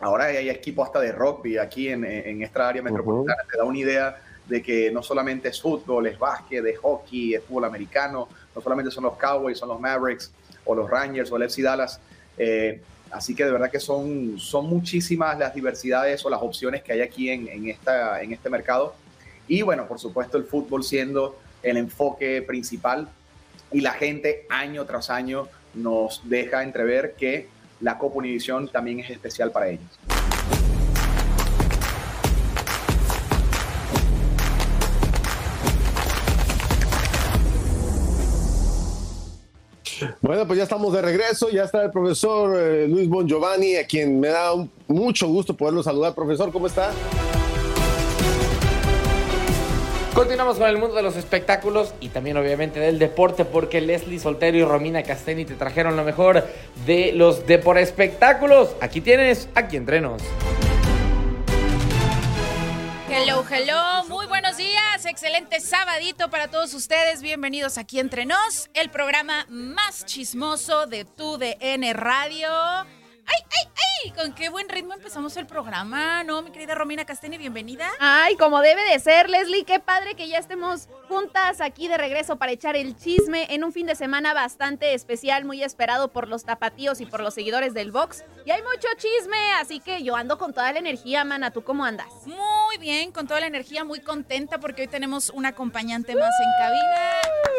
Ahora 0.00 0.24
hay 0.24 0.50
equipos 0.50 0.86
hasta 0.86 1.00
de 1.00 1.12
rugby 1.12 1.58
aquí 1.58 1.88
en, 1.88 2.04
esta 2.42 2.68
área 2.68 2.82
metropolitana, 2.82 3.42
te 3.50 3.56
da 3.56 3.64
una 3.64 3.78
idea 3.78 4.20
de 4.48 4.60
que 4.60 4.90
no 4.90 5.00
solamente 5.00 5.48
es 5.48 5.62
fútbol, 5.62 6.08
es 6.08 6.18
básquet, 6.18 6.64
es 6.66 6.78
hockey, 6.78 7.34
es 7.34 7.44
fútbol 7.44 7.66
americano, 7.66 8.28
no 8.54 8.60
solamente 8.60 8.90
son 8.90 9.04
los 9.04 9.16
Cowboys, 9.16 9.58
son 9.58 9.68
los 9.68 9.78
Mavericks 9.78 10.32
o 10.64 10.74
los 10.74 10.90
Rangers 10.90 11.30
o 11.30 11.36
el 11.36 11.44
FC 11.44 11.62
Dallas. 11.62 12.00
Eh, 12.36 12.80
así 13.12 13.36
que 13.36 13.44
de 13.44 13.52
verdad 13.52 13.70
que 13.70 13.78
son, 13.78 14.40
son 14.40 14.66
muchísimas 14.66 15.38
las 15.38 15.54
diversidades 15.54 16.24
o 16.26 16.30
las 16.30 16.42
opciones 16.42 16.82
que 16.82 16.92
hay 16.92 17.00
aquí 17.00 17.30
en, 17.30 17.68
esta, 17.68 18.20
en 18.22 18.32
este 18.32 18.50
mercado 18.50 18.94
y 19.48 19.62
bueno, 19.62 19.86
por 19.86 19.98
supuesto 19.98 20.38
el 20.38 20.44
fútbol 20.44 20.84
siendo 20.84 21.38
el 21.62 21.76
enfoque 21.76 22.42
principal 22.42 23.08
y 23.72 23.80
la 23.80 23.92
gente 23.92 24.46
año 24.48 24.84
tras 24.84 25.10
año 25.10 25.48
nos 25.74 26.22
deja 26.28 26.62
entrever 26.62 27.14
que 27.16 27.48
la 27.80 27.98
Copa 27.98 28.18
Univisión 28.18 28.68
también 28.68 29.00
es 29.00 29.10
especial 29.10 29.50
para 29.50 29.68
ellos. 29.68 29.98
Bueno, 40.20 40.46
pues 40.46 40.56
ya 40.56 40.64
estamos 40.64 40.92
de 40.92 41.02
regreso, 41.02 41.48
ya 41.50 41.64
está 41.64 41.84
el 41.84 41.90
profesor 41.90 42.56
eh, 42.58 42.88
Luis 42.88 43.08
Bon 43.08 43.26
Giovanni, 43.26 43.76
a 43.76 43.86
quien 43.86 44.18
me 44.18 44.28
da 44.28 44.52
mucho 44.88 45.28
gusto 45.28 45.56
poderlo 45.56 45.82
saludar. 45.82 46.14
Profesor, 46.14 46.52
¿cómo 46.52 46.66
está? 46.66 46.92
Continuamos 50.22 50.56
con 50.56 50.68
el 50.68 50.78
mundo 50.78 50.94
de 50.94 51.02
los 51.02 51.16
espectáculos 51.16 51.94
y 51.98 52.10
también 52.10 52.36
obviamente 52.36 52.78
del 52.78 53.00
deporte 53.00 53.44
porque 53.44 53.80
Leslie 53.80 54.20
Soltero 54.20 54.56
y 54.56 54.62
Romina 54.62 55.02
Casteni 55.02 55.44
te 55.44 55.54
trajeron 55.54 55.96
lo 55.96 56.04
mejor 56.04 56.46
de 56.86 57.10
los 57.10 57.40
por 57.64 57.76
espectáculos. 57.76 58.68
Aquí 58.80 59.00
tienes, 59.00 59.48
aquí 59.56 59.76
entrenos. 59.76 60.22
Hello, 63.10 63.44
hello, 63.50 64.04
muy 64.08 64.26
buenos 64.26 64.56
días, 64.56 65.06
excelente 65.06 65.58
sabadito 65.58 66.30
para 66.30 66.46
todos 66.46 66.72
ustedes, 66.72 67.20
bienvenidos 67.20 67.76
aquí 67.76 67.98
entre 67.98 68.24
nos, 68.24 68.70
el 68.74 68.90
programa 68.90 69.44
más 69.48 70.06
chismoso 70.06 70.86
de 70.86 71.04
tu 71.04 71.36
DN 71.36 71.92
Radio. 71.94 72.48
¡Ay, 73.26 73.44
ay, 73.50 73.72
ay! 74.04 74.10
Con 74.12 74.34
qué 74.34 74.48
buen 74.48 74.68
ritmo 74.68 74.94
empezamos 74.94 75.36
el 75.36 75.46
programa, 75.46 76.24
¿no? 76.24 76.42
Mi 76.42 76.50
querida 76.50 76.74
Romina 76.74 77.04
Casteni, 77.04 77.38
bienvenida. 77.38 77.88
Ay, 78.00 78.36
como 78.36 78.60
debe 78.60 78.82
de 78.90 78.98
ser, 78.98 79.30
Leslie, 79.30 79.64
qué 79.64 79.78
padre 79.78 80.14
que 80.14 80.28
ya 80.28 80.38
estemos 80.38 80.88
juntas 81.08 81.60
aquí 81.60 81.88
de 81.88 81.96
regreso 81.98 82.36
para 82.36 82.52
echar 82.52 82.74
el 82.74 82.96
chisme 82.96 83.46
en 83.50 83.64
un 83.64 83.72
fin 83.72 83.86
de 83.86 83.94
semana 83.94 84.34
bastante 84.34 84.94
especial, 84.94 85.44
muy 85.44 85.62
esperado 85.62 86.08
por 86.08 86.28
los 86.28 86.44
tapatíos 86.44 87.00
y 87.00 87.06
por 87.06 87.20
los 87.20 87.34
seguidores 87.34 87.74
del 87.74 87.92
box. 87.92 88.24
Y 88.44 88.50
hay 88.50 88.62
mucho 88.62 88.88
chisme, 88.96 89.52
así 89.60 89.78
que 89.78 90.02
yo 90.02 90.16
ando 90.16 90.36
con 90.36 90.52
toda 90.52 90.72
la 90.72 90.78
energía, 90.80 91.24
mana. 91.24 91.52
¿Tú 91.52 91.62
cómo 91.62 91.84
andas? 91.84 92.08
Muy 92.26 92.78
bien, 92.78 93.12
con 93.12 93.26
toda 93.28 93.40
la 93.40 93.46
energía, 93.46 93.84
muy 93.84 94.00
contenta 94.00 94.58
porque 94.58 94.82
hoy 94.82 94.88
tenemos 94.88 95.30
un 95.30 95.46
acompañante 95.46 96.14
más 96.14 96.32
en 96.40 96.50
cabina. 96.58 97.12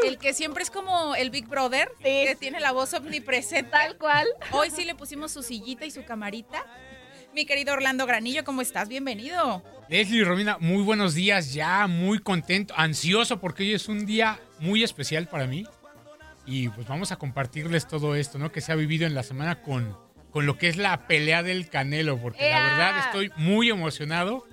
El 0.04 0.18
que 0.18 0.34
siempre 0.34 0.64
es 0.64 0.72
como 0.72 1.16
el 1.16 1.30
Big 1.30 1.48
Brother, 1.48 1.90
que 2.02 2.36
tiene 2.38 2.60
la 2.60 2.74
voz 2.74 2.94
omnipresente. 2.94 3.72
Tal 3.72 3.98
cual. 3.98 4.28
Hoy 4.52 4.70
sí 4.70 4.84
le 4.84 4.96
pusimos 4.96 5.32
su 5.32 5.42
sillita 5.54 5.86
y 5.86 5.92
su 5.92 6.04
camarita. 6.04 6.66
Mi 7.32 7.46
querido 7.46 7.74
Orlando 7.74 8.08
Granillo, 8.08 8.44
¿cómo 8.44 8.62
estás? 8.64 8.90
Bienvenido. 8.90 9.64
Leslie 9.88 10.22
y 10.22 10.24
Romina, 10.24 10.58
muy 10.60 10.82
buenos 10.82 11.14
días, 11.14 11.54
ya 11.54 11.86
muy 11.86 12.18
contento, 12.18 12.74
ansioso 12.76 13.40
porque 13.40 13.62
hoy 13.62 13.74
es 13.74 13.88
un 13.88 14.08
día 14.08 14.40
muy 14.60 14.84
especial 14.84 15.28
para 15.28 15.46
mí. 15.46 15.64
Y 16.48 16.70
pues 16.70 16.88
vamos 16.88 17.12
a 17.12 17.18
compartirles 17.18 17.88
todo 17.88 18.16
esto, 18.16 18.40
¿no? 18.40 18.52
Que 18.52 18.62
se 18.62 18.72
ha 18.72 18.76
vivido 18.76 19.06
en 19.06 19.14
la 19.14 19.22
semana 19.22 19.62
con, 19.62 19.96
con 20.32 20.48
lo 20.48 20.58
que 20.58 20.70
es 20.70 20.78
la 20.78 21.06
pelea 21.06 21.44
del 21.44 21.70
Canelo, 21.70 22.18
porque 22.18 22.50
la 22.50 22.60
verdad 22.64 23.00
estoy 23.06 23.32
muy 23.38 23.70
emocionado 23.70 24.48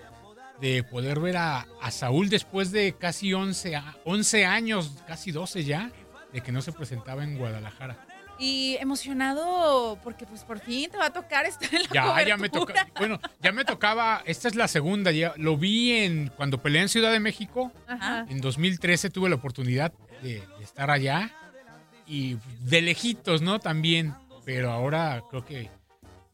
de 0.61 0.83
poder 0.83 1.19
ver 1.21 1.39
a, 1.39 1.67
a 1.81 1.91
Saúl 1.91 2.29
después 2.29 2.73
de 2.73 2.95
casi 2.99 3.33
11, 3.33 3.77
a- 3.77 3.97
11 4.05 4.45
años, 4.45 5.03
casi 5.07 5.33
12 5.33 5.65
ya, 5.65 5.91
de 6.35 6.43
que 6.43 6.53
no 6.53 6.61
se 6.61 6.73
presentaba 6.73 7.25
en 7.25 7.39
Guadalajara. 7.39 8.07
Y 8.43 8.77
emocionado 8.81 9.99
porque 10.03 10.25
pues 10.27 10.45
por 10.45 10.59
fin 10.61 10.91
te 10.91 10.97
va 10.97 11.07
a 11.07 11.13
tocar 11.13 11.45
estar 11.47 11.69
en 11.75 11.83
la 11.83 11.89
Ya, 11.93 12.27
ya 12.27 12.37
me 12.39 12.49
toca. 12.49 12.89
Bueno, 12.97 13.21
ya 13.41 13.53
me 13.53 13.65
tocaba. 13.67 14.23
Esta 14.25 14.49
es 14.49 14.55
la 14.55 14.67
segunda. 14.67 15.11
Ya 15.13 15.35
lo 15.37 15.57
vi 15.59 15.93
en 15.93 16.29
cuando 16.37 16.63
peleé 16.63 16.83
en 16.83 16.89
Ciudad 16.89 17.13
de 17.13 17.21
México. 17.21 17.71
Ajá. 17.87 18.25
En 18.31 18.41
2013 18.41 19.11
tuve 19.11 19.29
la 19.29 19.37
oportunidad 19.37 19.93
de, 20.23 20.41
de 20.41 20.65
estar 20.65 20.91
allá 20.91 21.31
y 22.07 22.39
de 22.61 22.81
lejitos, 22.83 23.43
¿no? 23.43 23.59
También. 23.59 24.15
Pero 24.47 24.73
ahora 24.73 25.23
creo 25.31 25.45
que 25.45 25.69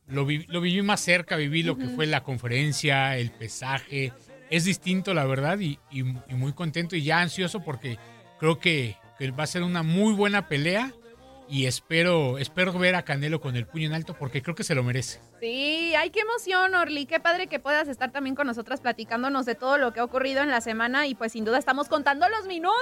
lo, 0.06 0.24
vi- 0.24 0.46
lo 0.48 0.60
viví 0.60 0.82
más 0.82 1.00
cerca. 1.00 1.34
Viví 1.36 1.64
lo 1.64 1.76
que 1.76 1.86
fue 1.88 2.06
la 2.06 2.22
conferencia, 2.22 3.16
el 3.18 3.30
pesaje. 3.32 4.12
Es 4.48 4.64
distinto, 4.64 5.12
la 5.12 5.24
verdad, 5.24 5.58
y, 5.58 5.80
y- 5.90 6.02
y 6.28 6.34
muy 6.34 6.52
contento 6.52 6.94
y 6.94 7.02
ya 7.02 7.20
ansioso 7.20 7.64
porque 7.64 7.98
creo 8.38 8.60
que, 8.60 8.96
que 9.18 9.32
va 9.32 9.42
a 9.42 9.48
ser 9.48 9.64
una 9.64 9.82
muy 9.82 10.14
buena 10.14 10.46
pelea. 10.46 10.92
Y 11.48 11.66
espero, 11.66 12.38
espero 12.38 12.72
ver 12.78 12.94
a 12.94 13.04
Canelo 13.04 13.40
con 13.40 13.56
el 13.56 13.66
puño 13.66 13.86
en 13.86 13.94
alto 13.94 14.16
porque 14.18 14.42
creo 14.42 14.54
que 14.54 14.64
se 14.64 14.74
lo 14.74 14.82
merece. 14.82 15.20
Sí, 15.40 15.94
ay, 15.94 16.10
qué 16.10 16.20
emoción, 16.20 16.74
Orly. 16.74 17.04
Qué 17.04 17.20
padre 17.20 17.46
que 17.46 17.58
puedas 17.58 17.88
estar 17.88 18.10
también 18.10 18.34
con 18.34 18.46
nosotras 18.46 18.80
platicándonos 18.80 19.44
de 19.44 19.54
todo 19.54 19.76
lo 19.76 19.92
que 19.92 20.00
ha 20.00 20.04
ocurrido 20.04 20.42
en 20.42 20.50
la 20.50 20.60
semana 20.60 21.06
y 21.06 21.14
pues 21.14 21.32
sin 21.32 21.44
duda 21.44 21.58
estamos 21.58 21.88
contando 21.88 22.26
los 22.28 22.46
minutos. 22.46 22.74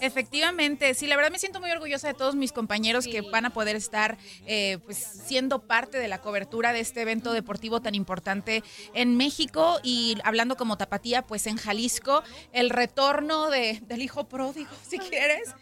Efectivamente, 0.00 0.92
sí, 0.94 1.06
la 1.06 1.16
verdad 1.16 1.30
me 1.30 1.38
siento 1.38 1.60
muy 1.60 1.70
orgullosa 1.70 2.08
de 2.08 2.14
todos 2.14 2.34
mis 2.34 2.52
compañeros 2.52 3.06
que 3.06 3.22
van 3.22 3.46
a 3.46 3.50
poder 3.50 3.74
estar 3.74 4.18
eh, 4.46 4.78
pues 4.84 4.98
siendo 4.98 5.60
parte 5.60 5.98
de 5.98 6.08
la 6.08 6.20
cobertura 6.20 6.72
de 6.72 6.80
este 6.80 7.02
evento 7.02 7.32
deportivo 7.32 7.80
tan 7.80 7.94
importante 7.94 8.62
en 8.92 9.16
México 9.16 9.80
y 9.82 10.18
hablando 10.24 10.56
como 10.56 10.76
tapatía, 10.76 11.22
pues 11.22 11.46
en 11.46 11.56
Jalisco, 11.56 12.22
el 12.52 12.68
retorno 12.68 13.48
de, 13.48 13.80
del 13.86 14.02
hijo 14.02 14.28
pródigo, 14.28 14.70
si 14.86 14.98
quieres. 15.10 15.54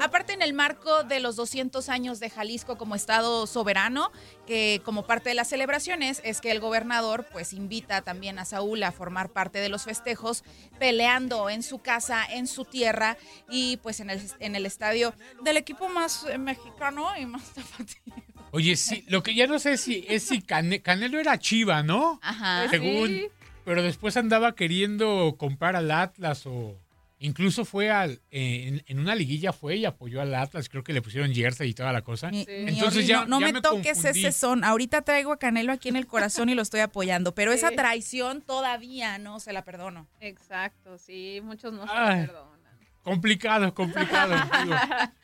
Aparte 0.00 0.32
en 0.32 0.40
el 0.40 0.54
marco 0.54 1.04
de 1.04 1.20
los 1.20 1.36
200 1.36 1.88
años 1.90 2.20
de 2.20 2.30
Jalisco 2.30 2.78
como 2.78 2.94
estado 2.94 3.46
soberano, 3.46 4.10
que 4.46 4.80
como 4.84 5.06
parte 5.06 5.28
de 5.28 5.34
las 5.34 5.48
es 6.00 6.40
que 6.40 6.50
el 6.52 6.60
gobernador 6.60 7.26
pues 7.32 7.52
invita 7.52 8.02
también 8.02 8.38
a 8.38 8.44
Saúl 8.44 8.82
a 8.82 8.92
formar 8.92 9.30
parte 9.30 9.58
de 9.58 9.68
los 9.68 9.84
festejos, 9.84 10.44
peleando 10.78 11.50
en 11.50 11.62
su 11.62 11.78
casa, 11.80 12.24
en 12.24 12.46
su 12.46 12.64
tierra 12.64 13.16
y 13.48 13.76
pues 13.78 14.00
en 14.00 14.10
el, 14.10 14.20
en 14.38 14.54
el 14.56 14.66
estadio 14.66 15.12
del 15.42 15.56
equipo 15.56 15.88
más 15.88 16.24
eh, 16.30 16.38
mexicano 16.38 17.08
y 17.18 17.26
más 17.26 17.42
tapatío. 17.54 18.14
Oye, 18.52 18.76
sí, 18.76 19.04
lo 19.08 19.22
que 19.22 19.34
ya 19.34 19.46
no 19.46 19.58
sé 19.58 19.76
si 19.76 20.04
es 20.08 20.22
si 20.24 20.40
Cane- 20.42 20.80
Canelo 20.82 21.18
era 21.20 21.38
Chiva, 21.38 21.82
¿no? 21.82 22.18
Ajá. 22.22 22.66
Pues 22.68 22.70
Según. 22.70 23.08
Sí. 23.08 23.28
Pero 23.64 23.82
después 23.82 24.16
andaba 24.16 24.54
queriendo 24.54 25.36
comprar 25.38 25.76
al 25.76 25.90
Atlas 25.90 26.46
o 26.46 26.76
incluso 27.20 27.64
fue 27.64 27.90
al 27.90 28.20
eh, 28.30 28.66
en, 28.66 28.82
en 28.86 28.98
una 28.98 29.14
liguilla 29.14 29.52
fue 29.52 29.76
y 29.76 29.84
apoyó 29.84 30.20
al 30.20 30.34
Atlas, 30.34 30.68
creo 30.68 30.82
que 30.82 30.92
le 30.92 31.02
pusieron 31.02 31.32
jersey 31.32 31.70
y 31.70 31.74
toda 31.74 31.92
la 31.92 32.02
cosa. 32.02 32.30
Mi 32.30 32.44
Entonces 32.48 33.06
ya 33.06 33.20
no, 33.20 33.38
no 33.38 33.40
ya 33.40 33.52
me, 33.52 33.60
toques 33.60 33.92
confundí. 33.94 34.26
ese 34.26 34.32
son. 34.32 34.64
Ahorita 34.64 35.02
traigo 35.02 35.32
a 35.32 35.38
Canelo 35.38 35.72
aquí 35.72 35.88
en 35.88 35.96
el 35.96 36.06
corazón 36.06 36.48
y 36.48 36.54
lo 36.54 36.62
estoy 36.62 36.80
apoyando, 36.80 37.34
pero 37.34 37.52
esa 37.52 37.70
traición 37.70 38.42
todavía 38.42 39.18
no 39.18 39.38
se 39.38 39.52
la 39.52 39.64
perdono. 39.64 40.08
Exacto, 40.20 40.98
sí, 40.98 41.40
muchos 41.44 41.72
no 41.72 41.86
se 41.86 41.94
lo 41.94 42.26
perdonan. 42.26 42.60
Complicado, 43.02 43.72
complicado. 43.74 44.34
digo. 44.64 44.76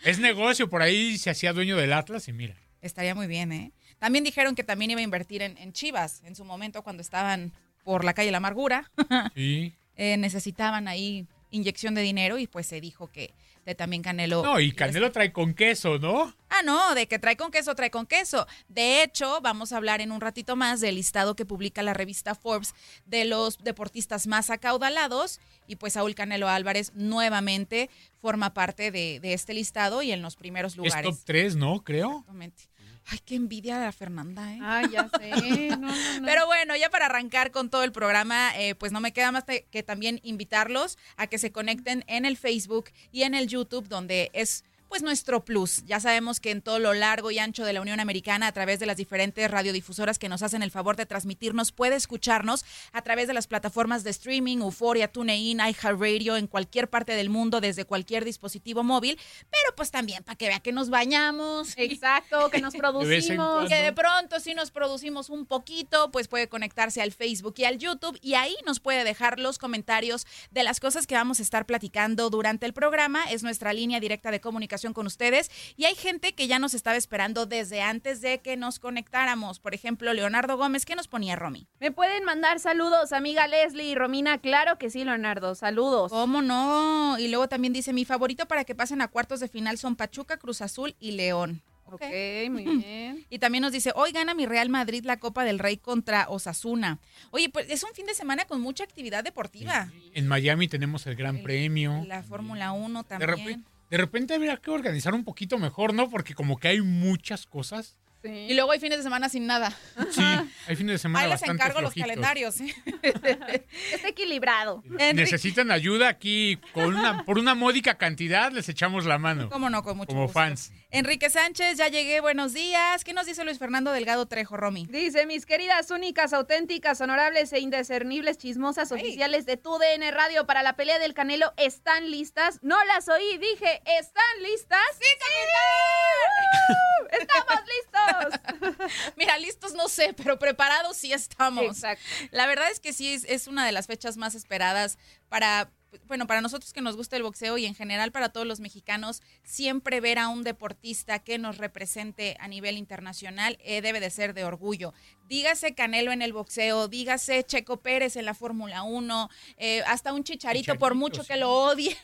es 0.05 0.19
negocio, 0.19 0.69
por 0.69 0.83
ahí 0.83 1.19
se 1.19 1.31
hacía 1.31 1.53
dueño 1.53 1.77
del 1.77 1.93
Atlas 1.93 2.29
y 2.29 2.33
mira. 2.33 2.57
Estaría 2.81 3.15
muy 3.15 3.27
bien, 3.27 3.53
¿eh? 3.53 3.73
También 3.99 4.25
dijeron 4.25 4.55
que 4.55 4.65
también 4.65 4.91
iba 4.91 5.01
a 5.01 5.05
invertir 5.05 5.43
en, 5.43 5.57
en 5.59 5.73
Chivas 5.73 6.23
en 6.25 6.37
su 6.37 6.45
momento 6.45 6.83
cuando 6.83 7.01
estaban 7.03 7.53
por 7.85 8.05
la 8.05 8.15
calle 8.15 8.31
La 8.31 8.39
Amargura. 8.39 8.91
Sí. 9.35 9.75
Eh, 9.99 10.19
necesitaban 10.19 10.89
ahí 10.89 11.27
inyección 11.57 11.95
de 11.95 12.03
dinero 12.03 12.39
y 12.39 12.47
pues 12.47 12.67
se 12.67 12.81
dijo 12.81 13.09
que 13.11 13.35
de 13.65 13.75
también 13.75 14.03
Canelo. 14.03 14.45
No, 14.45 14.61
y 14.61 14.71
Canelo 14.71 15.11
trae 15.11 15.33
con 15.33 15.53
queso, 15.53 15.99
¿no? 15.99 16.33
Ah, 16.51 16.63
no, 16.65 16.95
de 16.95 17.09
que 17.09 17.19
trae 17.19 17.37
con 17.37 17.51
queso, 17.51 17.75
trae 17.75 17.91
con 17.91 18.07
queso. 18.07 18.47
De 18.69 19.03
hecho, 19.03 19.41
vamos 19.41 19.73
a 19.73 19.77
hablar 19.77 20.01
en 20.01 20.13
un 20.13 20.21
ratito 20.21 20.55
más 20.55 20.81
del 20.81 20.95
listado 20.95 21.35
que 21.35 21.45
publica 21.45 21.83
la 21.83 21.93
revista 21.93 22.37
Forbes 22.37 22.75
de 23.07 23.25
los 23.25 23.59
deportistas 23.59 24.29
más 24.29 24.51
acaudalados. 24.51 25.41
Y 25.67 25.77
pues 25.77 25.95
Saúl 25.95 26.15
Canelo 26.15 26.49
Álvarez 26.49 26.93
nuevamente 26.95 27.91
forma 28.21 28.55
parte 28.55 28.93
de, 28.93 29.19
de 29.19 29.33
este 29.33 29.53
listado 29.53 30.01
y 30.03 30.13
en 30.13 30.23
los 30.23 30.37
primeros 30.37 30.75
Es 30.75 30.77
lugares. 30.79 31.11
top 31.11 31.19
3, 31.25 31.57
¿no? 31.57 31.83
Creo. 31.83 32.11
Exactamente. 32.21 32.69
Ay, 33.09 33.21
qué 33.25 33.37
envidia 33.37 33.79
la 33.79 33.93
Fernanda, 33.93 34.53
¿eh? 34.53 34.59
Ay, 34.63 34.87
ya 34.91 35.09
sé. 35.09 35.31
No, 35.77 35.89
no, 35.89 36.21
no. 36.21 36.27
Pero 36.27 36.47
bueno, 36.47 36.77
ya 36.77 36.91
para 36.91 37.07
arrancar 37.07 37.51
con 37.51 37.71
todo 37.71 37.85
el 37.85 37.93
programa, 37.93 38.51
eh, 38.59 38.75
pues 38.75 38.93
no 38.93 39.01
me 39.01 39.13
queda 39.13 39.31
más 39.33 39.45
que 39.45 39.83
también 39.83 40.21
invitarlos 40.23 40.99
a 41.17 41.27
que 41.27 41.39
se 41.39 41.53
conecten 41.53 42.05
en 42.09 42.25
el 42.25 42.37
Facebook 42.37 42.87
y 43.13 43.23
en 43.23 43.35
el 43.35 43.47
YouTube, 43.47 43.89
donde 43.89 44.31
es 44.33 44.65
pues 44.89 45.03
nuestro 45.03 45.45
plus. 45.45 45.85
Ya 45.85 46.01
sabemos 46.01 46.41
que 46.41 46.51
en 46.51 46.63
todo 46.63 46.79
lo 46.79 46.95
largo 46.95 47.31
y 47.31 47.39
ancho 47.39 47.65
de 47.65 47.73
la 47.73 47.81
Unión 47.81 48.01
Americana, 48.01 48.47
a 48.47 48.53
través 48.53 48.79
de 48.79 48.87
las 48.87 48.97
diferentes 48.97 49.51
radiodifusoras 49.51 50.19
que 50.19 50.29
nos 50.29 50.43
hacen 50.43 50.63
el 50.63 50.71
favor 50.71 50.97
de 50.97 51.07
transmitirnos, 51.07 51.73
puede 51.73 51.97
escucharnos 51.97 52.65
a 52.93 53.03
través 53.03 53.27
de 53.27 53.35
las 53.35 53.47
plataformas 53.47 54.05
de 54.05 54.11
streaming, 54.11 54.59
Euforia, 54.59 55.09
TuneIn, 55.09 55.59
iHeartRadio, 55.59 56.37
en 56.37 56.47
cualquier 56.47 56.89
parte 56.89 57.13
del 57.13 57.31
mundo, 57.31 57.61
desde 57.61 57.85
cualquier 57.85 58.25
dispositivo 58.25 58.83
móvil, 58.83 59.19
pero 59.51 59.75
pues 59.77 59.91
también 59.91 60.23
para 60.23 60.37
que 60.37 60.49
vea 60.49 60.61
que 60.61 60.73
nos 60.73 60.91
bañamos. 60.91 61.75
Exacto, 61.77 62.51
que 62.51 62.61
nos 62.61 62.75
producimos. 62.77 63.69
Que 63.69 63.83
de 63.83 63.93
pronto 63.93 64.41
si 64.41 64.55
nos 64.55 64.71
producimos 64.71 65.31
un 65.31 65.47
poquito, 65.47 66.11
pues 66.11 66.29
puede 66.29 66.49
conectarse 66.49 67.03
al 67.03 67.13
Facebook 67.13 67.55
y 67.59 67.65
al 67.65 67.79
YouTube 67.79 68.19
y 68.23 68.35
ahí 68.35 68.57
nos 68.65 68.81
puede 68.81 69.05
dejar 69.05 69.41
los 69.41 69.59
comentarios 69.59 70.27
de 70.51 70.63
las 70.63 70.81
cosas 70.81 71.07
que 71.07 71.15
vamos 71.15 71.41
a 71.41 71.43
estar 71.43 71.67
platicando 71.67 72.31
durante 72.31 72.67
el 72.67 72.73
programa. 72.73 73.25
Es 73.31 73.43
nuestra 73.43 73.73
línea 73.73 74.01
directa 74.01 74.31
de 74.31 74.41
comunicación 74.41 74.76
con 74.95 75.07
ustedes 75.07 75.51
y 75.77 75.85
hay 75.87 75.95
gente 75.95 76.35
que 76.35 76.47
ya 76.47 76.59
nos 76.59 76.75
estaba 76.75 76.97
esperando 76.97 77.47
desde 77.47 77.81
antes 77.83 78.21
de 78.21 78.39
que 78.41 78.57
nos 78.57 78.79
conectáramos. 78.79 79.59
Por 79.59 79.75
ejemplo, 79.75 80.13
Leonardo 80.13 80.57
Gómez, 80.57 80.85
¿qué 80.85 80.95
nos 80.95 81.09
ponía 81.09 81.35
Romy? 81.37 81.67
Me 81.81 81.91
pueden 81.93 82.25
mandar 82.25 82.61
saludos, 82.61 83.13
amiga 83.13 83.47
Leslie 83.49 83.91
y 83.91 83.95
Romina. 83.95 84.39
Claro 84.39 84.79
que 84.79 84.91
sí, 84.91 85.05
Leonardo. 85.05 85.55
Saludos. 85.55 86.13
¿Cómo 86.13 86.43
no? 86.43 87.19
Y 87.19 87.29
luego 87.29 87.49
también 87.49 87.73
dice, 87.73 87.93
mi 87.93 88.05
favorito 88.05 88.47
para 88.47 88.65
que 88.65 88.75
pasen 88.75 89.01
a 89.01 89.09
cuartos 89.09 89.41
de 89.41 89.49
final 89.49 89.79
son 89.79 89.97
Pachuca, 89.97 90.37
Cruz 90.37 90.61
Azul 90.61 90.95
y 91.01 91.13
León. 91.13 91.63
Ok, 91.89 92.03
muy 92.51 92.65
bien. 92.85 93.25
Y 93.31 93.39
también 93.39 93.63
nos 93.63 93.71
dice, 93.71 93.93
hoy 93.95 94.11
gana 94.11 94.35
mi 94.35 94.45
Real 94.45 94.69
Madrid 94.69 95.05
la 95.05 95.19
Copa 95.19 95.45
del 95.45 95.61
Rey 95.61 95.77
contra 95.77 96.29
Osasuna. 96.29 96.99
Oye, 97.31 97.49
pues 97.49 97.67
es 97.71 97.85
un 97.85 97.93
fin 97.95 98.07
de 98.07 98.15
semana 98.15 98.45
con 98.45 98.61
mucha 98.61 98.83
actividad 98.83 99.23
deportiva. 99.23 99.89
En 100.13 100.27
Miami 100.27 100.67
tenemos 100.67 101.07
el 101.07 101.15
Gran 101.15 101.45
Premio. 101.45 102.03
La 102.09 102.25
Fórmula 102.25 102.73
1 102.73 103.03
De 103.05 103.09
también. 103.09 103.31
repente, 103.31 103.71
de 103.91 103.97
repente 103.97 104.35
habría 104.35 104.57
que 104.57 104.71
organizar 104.71 105.15
un 105.15 105.25
poquito 105.25 105.59
mejor, 105.59 105.95
¿no? 105.95 106.11
Porque 106.11 106.35
como 106.35 106.59
que 106.59 106.69
hay 106.69 106.81
muchas 106.81 107.47
cosas. 107.47 107.97
Y 108.27 108.55
luego 108.55 108.73
hay 108.73 108.81
fines 108.81 108.99
de 108.99 109.05
semana 109.05 109.29
sin 109.29 109.47
nada. 109.47 109.71
Sí, 110.11 110.23
hay 110.67 110.77
fines 110.77 110.95
de 110.95 110.99
semana 110.99 111.25
Ahí 111.25 111.31
les 111.31 111.41
bastante 111.41 111.63
encargo 111.63 111.81
los 111.81 111.93
flojitos. 111.95 112.23
calendarios. 112.23 112.61
¿eh? 112.61 112.75
Está 113.93 114.09
equilibrado. 114.09 114.83
Necesitan 115.15 115.71
ayuda 115.71 116.09
aquí 116.09 116.59
con 116.73 116.95
una, 116.95 117.25
por 117.25 117.39
una 117.39 117.55
módica 117.55 117.97
cantidad, 117.99 118.51
les 118.53 118.69
echamos 118.69 119.05
la 119.05 119.19
mano. 119.19 119.49
Cómo 119.51 119.71
no, 119.71 119.83
con 119.83 119.97
mucho 119.97 120.09
Como 120.09 120.25
gusto. 120.25 120.35
fans. 120.39 120.73
Enrique 120.91 121.29
Sánchez, 121.31 121.77
ya 121.79 121.89
llegué, 121.89 122.21
buenos 122.21 122.53
días. 122.55 123.05
¿Qué 123.05 123.13
nos 123.13 123.27
dice 123.27 123.45
Luis 123.45 123.59
Fernando 123.59 123.91
Delgado 123.93 124.27
Trejo, 124.27 124.57
Romy? 124.57 124.87
Dice, 124.87 125.27
mis 125.27 125.45
queridas, 125.45 125.91
únicas, 125.91 126.33
auténticas, 126.33 127.01
honorables 127.01 127.53
e 127.53 127.59
indiscernibles 127.61 128.39
chismosas 128.39 128.93
oficiales 128.93 129.47
de 129.47 129.57
tu 129.57 129.79
DN 129.79 130.11
Radio 130.13 130.47
para 130.47 130.63
la 130.63 130.75
pelea 130.77 130.99
del 130.99 131.13
Canelo, 131.15 131.53
¿están 131.57 132.11
listas? 132.11 132.61
No 132.63 132.83
las 132.85 133.09
oí, 133.09 133.39
dije, 133.39 133.83
¿están 133.99 134.43
listas? 134.43 134.81
¡Sí, 134.99 135.07
capitán! 135.19 137.21
¡Estamos 137.21 137.63
listos! 137.67 138.16
Mira, 139.17 139.39
listos 139.39 139.75
no 139.75 139.89
sé, 139.89 140.15
pero 140.15 140.39
preparados 140.39 140.97
sí 140.97 141.13
estamos. 141.13 141.65
Exacto. 141.65 142.05
La 142.31 142.47
verdad 142.47 142.71
es 142.71 142.81
que 142.81 142.93
sí 142.93 143.13
es, 143.13 143.25
es 143.25 143.47
una 143.47 143.65
de 143.67 143.73
las 143.73 143.87
fechas 143.87 144.17
más 144.17 144.35
esperadas 144.35 144.99
para, 145.29 145.71
bueno, 146.07 146.27
para 146.27 146.41
nosotros 146.41 146.73
que 146.73 146.81
nos 146.81 146.97
gusta 146.97 147.17
el 147.17 147.23
boxeo 147.23 147.59
y 147.59 147.67
en 147.67 147.75
general 147.75 148.13
para 148.13 148.29
todos 148.29 148.47
los 148.47 148.61
mexicanos, 148.61 149.23
siempre 149.43 150.01
ver 150.01 150.19
a 150.19 150.29
un 150.29 150.45
deportista 150.45 151.19
que 151.21 151.39
nos 151.39 151.59
represente 151.59 152.37
a 152.41 152.49
nivel 152.49 152.77
internacional 152.79 153.59
eh, 153.63 153.81
debe 153.81 154.01
de 154.01 154.11
ser 154.11 154.35
de 154.35 154.45
orgullo. 154.45 154.93
Dígase 155.29 155.75
Canelo 155.75 156.13
en 156.13 156.23
el 156.23 156.33
boxeo, 156.33 156.87
dígase 156.89 157.43
Checo 157.45 157.79
Pérez 157.81 158.17
en 158.17 158.25
la 158.25 158.35
Fórmula 158.35 158.83
1, 158.83 159.29
eh, 159.57 159.83
hasta 159.87 160.13
un 160.13 160.23
chicharito, 160.23 160.73
por 160.79 160.95
mucho 160.95 161.25
que 161.25 161.37
lo 161.37 161.53
odien. 161.53 161.97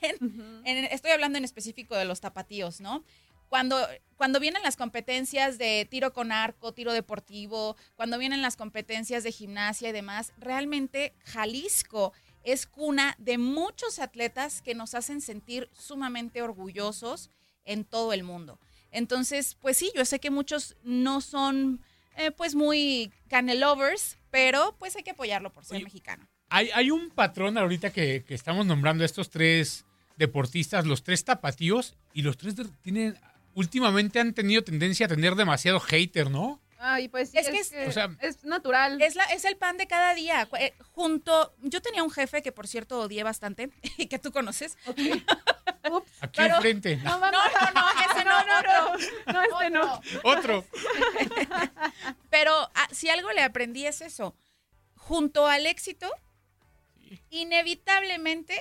En- 0.64 0.84
estoy 0.86 1.10
hablando 1.12 1.38
en 1.38 1.44
específico 1.44 1.96
de 1.96 2.04
los 2.04 2.20
tapatíos, 2.20 2.80
¿no? 2.80 3.04
Cuando, 3.52 3.76
cuando 4.16 4.40
vienen 4.40 4.62
las 4.62 4.78
competencias 4.78 5.58
de 5.58 5.86
tiro 5.90 6.14
con 6.14 6.32
arco, 6.32 6.72
tiro 6.72 6.94
deportivo, 6.94 7.76
cuando 7.96 8.16
vienen 8.16 8.40
las 8.40 8.56
competencias 8.56 9.24
de 9.24 9.30
gimnasia 9.30 9.90
y 9.90 9.92
demás, 9.92 10.32
realmente 10.38 11.12
Jalisco 11.26 12.14
es 12.44 12.66
cuna 12.66 13.14
de 13.18 13.36
muchos 13.36 13.98
atletas 13.98 14.62
que 14.62 14.74
nos 14.74 14.94
hacen 14.94 15.20
sentir 15.20 15.68
sumamente 15.74 16.40
orgullosos 16.40 17.28
en 17.66 17.84
todo 17.84 18.14
el 18.14 18.22
mundo. 18.24 18.58
Entonces, 18.90 19.54
pues 19.60 19.76
sí, 19.76 19.92
yo 19.94 20.06
sé 20.06 20.18
que 20.18 20.30
muchos 20.30 20.74
no 20.82 21.20
son 21.20 21.82
eh, 22.16 22.30
pues 22.30 22.54
muy 22.54 23.12
canelovers, 23.28 24.16
pero 24.30 24.74
pues 24.78 24.96
hay 24.96 25.02
que 25.02 25.10
apoyarlo 25.10 25.52
por 25.52 25.66
ser 25.66 25.82
mexicano. 25.84 26.26
Hay, 26.48 26.70
hay 26.70 26.90
un 26.90 27.10
patrón 27.10 27.58
ahorita 27.58 27.92
que, 27.92 28.24
que 28.26 28.32
estamos 28.34 28.64
nombrando 28.64 29.02
a 29.02 29.06
estos 29.06 29.28
tres 29.28 29.84
deportistas, 30.16 30.86
los 30.86 31.02
tres 31.02 31.22
tapatíos, 31.24 31.96
y 32.14 32.22
los 32.22 32.38
tres 32.38 32.56
de- 32.56 32.64
tienen, 32.82 33.18
últimamente 33.54 34.20
han 34.20 34.34
tenido 34.34 34.62
tendencia 34.64 35.06
a 35.06 35.08
tener 35.08 35.34
demasiado 35.34 35.80
hater, 35.80 36.30
¿no? 36.30 36.60
Ay, 36.84 37.06
pues 37.08 37.30
sí, 37.30 37.38
Es 37.38 37.46
es, 37.46 37.52
que 37.52 37.60
es- 37.60 37.70
que 37.70 37.86
O 37.86 37.92
sea- 37.92 38.10
es 38.20 38.42
natural. 38.44 39.00
Es, 39.00 39.14
la, 39.14 39.22
es 39.24 39.44
el 39.44 39.56
pan 39.56 39.76
de 39.76 39.86
cada 39.86 40.14
día. 40.14 40.48
Eh, 40.58 40.74
junto, 40.92 41.54
yo 41.62 41.80
tenía 41.80 42.02
un 42.02 42.10
jefe 42.10 42.42
que 42.42 42.50
por 42.50 42.66
cierto 42.66 42.98
odié 42.98 43.22
bastante 43.22 43.70
y 43.98 44.06
que 44.06 44.18
tú 44.18 44.32
conoces. 44.32 44.76
Aquí 46.20 46.40
Pero- 46.40 46.56
enfrente. 46.56 46.96
No, 46.96 47.18
no, 47.18 47.30
no, 47.30 47.38
no, 47.74 48.10
ese 48.10 48.24
no, 48.24 48.38
otro. 48.58 49.32
No, 49.32 49.42
este 49.42 49.70
no. 49.70 50.00
Otro. 50.24 50.64
Pero 52.30 52.52
ah, 52.74 52.88
si 52.90 53.08
algo 53.10 53.30
le 53.32 53.42
aprendí 53.42 53.86
es 53.86 54.00
eso. 54.00 54.34
Junto 54.96 55.46
al 55.46 55.66
éxito, 55.66 56.08
inevitablemente 57.30 58.58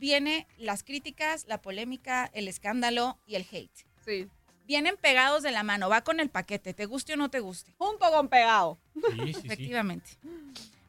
viene 0.00 0.48
las 0.56 0.82
críticas, 0.82 1.44
la 1.46 1.60
polémica, 1.62 2.28
el 2.32 2.48
escándalo 2.48 3.18
y 3.26 3.36
el 3.36 3.46
hate. 3.50 3.86
Sí. 4.04 4.28
Vienen 4.66 4.96
pegados 4.96 5.42
de 5.42 5.52
la 5.52 5.62
mano, 5.62 5.88
va 5.88 6.02
con 6.02 6.18
el 6.20 6.30
paquete, 6.30 6.74
te 6.74 6.86
guste 6.86 7.12
o 7.12 7.16
no 7.16 7.30
te 7.30 7.40
guste. 7.40 7.72
Junto 7.78 8.10
con 8.10 8.28
pegado. 8.28 8.78
Sí, 8.94 9.02
sí, 9.10 9.34
sí. 9.34 9.40
Efectivamente. 9.44 10.10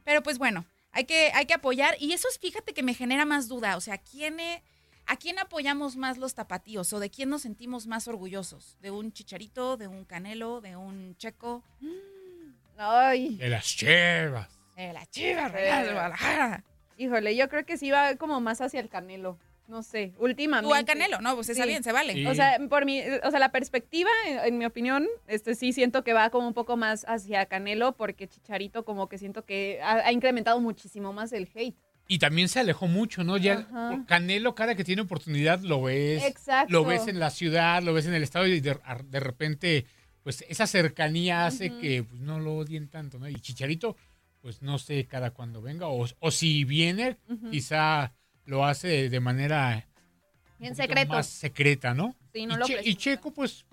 Pero 0.04 0.24
pues 0.24 0.38
bueno, 0.38 0.66
hay 0.92 1.04
que, 1.06 1.32
hay 1.34 1.46
que 1.46 1.54
apoyar. 1.54 1.96
Y 2.00 2.14
eso 2.14 2.28
es, 2.30 2.40
fíjate 2.40 2.74
que 2.74 2.84
me 2.84 2.94
genera 2.94 3.26
más 3.26 3.48
duda. 3.48 3.76
O 3.78 3.82
sea, 3.82 3.98
¿quién 3.98 4.40
e- 4.40 4.64
¿a 5.08 5.18
quién 5.18 5.40
apoyamos 5.40 5.98
más 5.98 6.18
los 6.18 6.36
tapatíos? 6.36 6.94
¿O 6.94 7.00
de 7.00 7.10
quién 7.10 7.30
nos 7.30 7.42
sentimos 7.42 7.88
más 7.88 8.08
orgullosos? 8.08 8.78
¿De 8.82 8.92
un 8.92 9.12
chicharito, 9.12 9.78
de 9.78 9.88
un 9.88 10.06
canelo, 10.06 10.62
de 10.62 10.76
un 10.76 11.18
checo? 11.18 11.64
Ay. 12.78 13.36
De 13.36 13.50
las 13.50 13.66
chevas. 13.66 14.48
De 14.76 14.94
la 14.94 15.06
chivas, 15.08 15.52
de 15.54 15.92
Guadalajara. 15.92 16.64
Híjole, 16.98 17.36
yo 17.36 17.50
creo 17.50 17.66
que 17.66 17.78
sí 17.78 17.92
va 17.92 18.16
como 18.16 18.42
más 18.42 18.62
hacia 18.62 18.80
el 18.80 18.90
canelo. 18.90 19.38
No 19.68 19.84
sé, 19.84 20.12
últimamente. 20.18 20.68
Tú 20.68 20.74
al 20.74 20.84
Canelo, 20.84 21.22
no, 21.22 21.34
pues 21.34 21.48
está 21.48 21.66
bien, 21.66 21.82
se 21.82 21.94
vale. 21.94 22.12
Sí. 22.12 22.26
O 22.26 22.36
sea, 22.36 22.60
por 22.70 22.84
mi, 22.84 23.00
o 23.02 23.32
sea, 23.32 23.40
la 23.40 23.54
perspectiva, 23.54 24.10
en, 24.28 24.40
en 24.40 24.58
mi 24.58 24.66
opinión, 24.66 25.08
este 25.28 25.56
sí 25.56 25.72
siento 25.72 26.04
que 26.04 26.12
va 26.12 26.30
como 26.30 26.46
un 26.46 26.54
poco 26.54 26.76
más 26.76 27.06
hacia 27.08 27.46
Canelo, 27.46 27.94
porque 27.94 28.28
Chicharito 28.28 28.84
como 28.84 29.08
que 29.08 29.18
siento 29.18 29.46
que 29.46 29.80
ha, 29.82 30.06
ha 30.06 30.12
incrementado 30.12 30.60
muchísimo 30.60 31.14
más 31.14 31.32
el 31.32 31.48
hate. 31.56 31.78
Y 32.10 32.20
también 32.20 32.50
se 32.50 32.60
alejó 32.60 32.88
mucho, 32.88 33.24
¿no? 33.24 33.38
Ya 33.38 33.60
Ajá. 33.60 34.04
Canelo, 34.08 34.56
cada 34.56 34.76
que 34.76 34.84
tiene 34.84 35.04
oportunidad, 35.04 35.62
lo 35.62 35.84
ves. 35.84 36.22
Exacto. 36.26 36.74
Lo 36.74 36.84
ves 36.84 37.08
en 37.08 37.20
la 37.20 37.30
ciudad, 37.30 37.82
lo 37.82 37.94
ves 37.94 38.08
en 38.08 38.14
el 38.14 38.24
estado 38.24 38.48
y 38.48 38.60
de, 38.60 38.78
de 39.06 39.20
repente, 39.22 39.86
pues 40.22 40.44
esa 40.50 40.68
cercanía 40.68 41.46
hace 41.46 41.70
que 41.78 42.04
pues, 42.04 42.20
no 42.20 42.42
lo 42.42 42.58
odien 42.58 42.90
tanto, 42.90 43.20
¿no? 43.20 43.30
Y 43.30 43.36
Chicharito, 43.36 43.96
pues 44.42 44.62
no 44.62 44.80
sé 44.80 45.06
cada 45.06 45.32
cuando 45.32 45.62
venga, 45.62 45.88
o, 45.88 46.08
o 46.20 46.32
si 46.32 46.64
viene, 46.64 47.18
quizá 47.52 48.14
lo 48.46 48.66
hace 48.66 49.10
de, 49.10 49.20
manera 49.20 49.88
En 50.60 50.70
un 50.70 50.70
poquito 50.70 50.76
secreto. 50.76 51.14
más 51.14 51.28
secreta, 51.28 51.94
¿no? 51.94 52.16
Sí, 52.34 52.46
no 52.46 52.56
y, 52.56 52.58
lo 52.58 52.66
Che- 52.66 52.82
y. 52.84 52.96
Checo, 52.96 53.32
pues, 53.34 53.66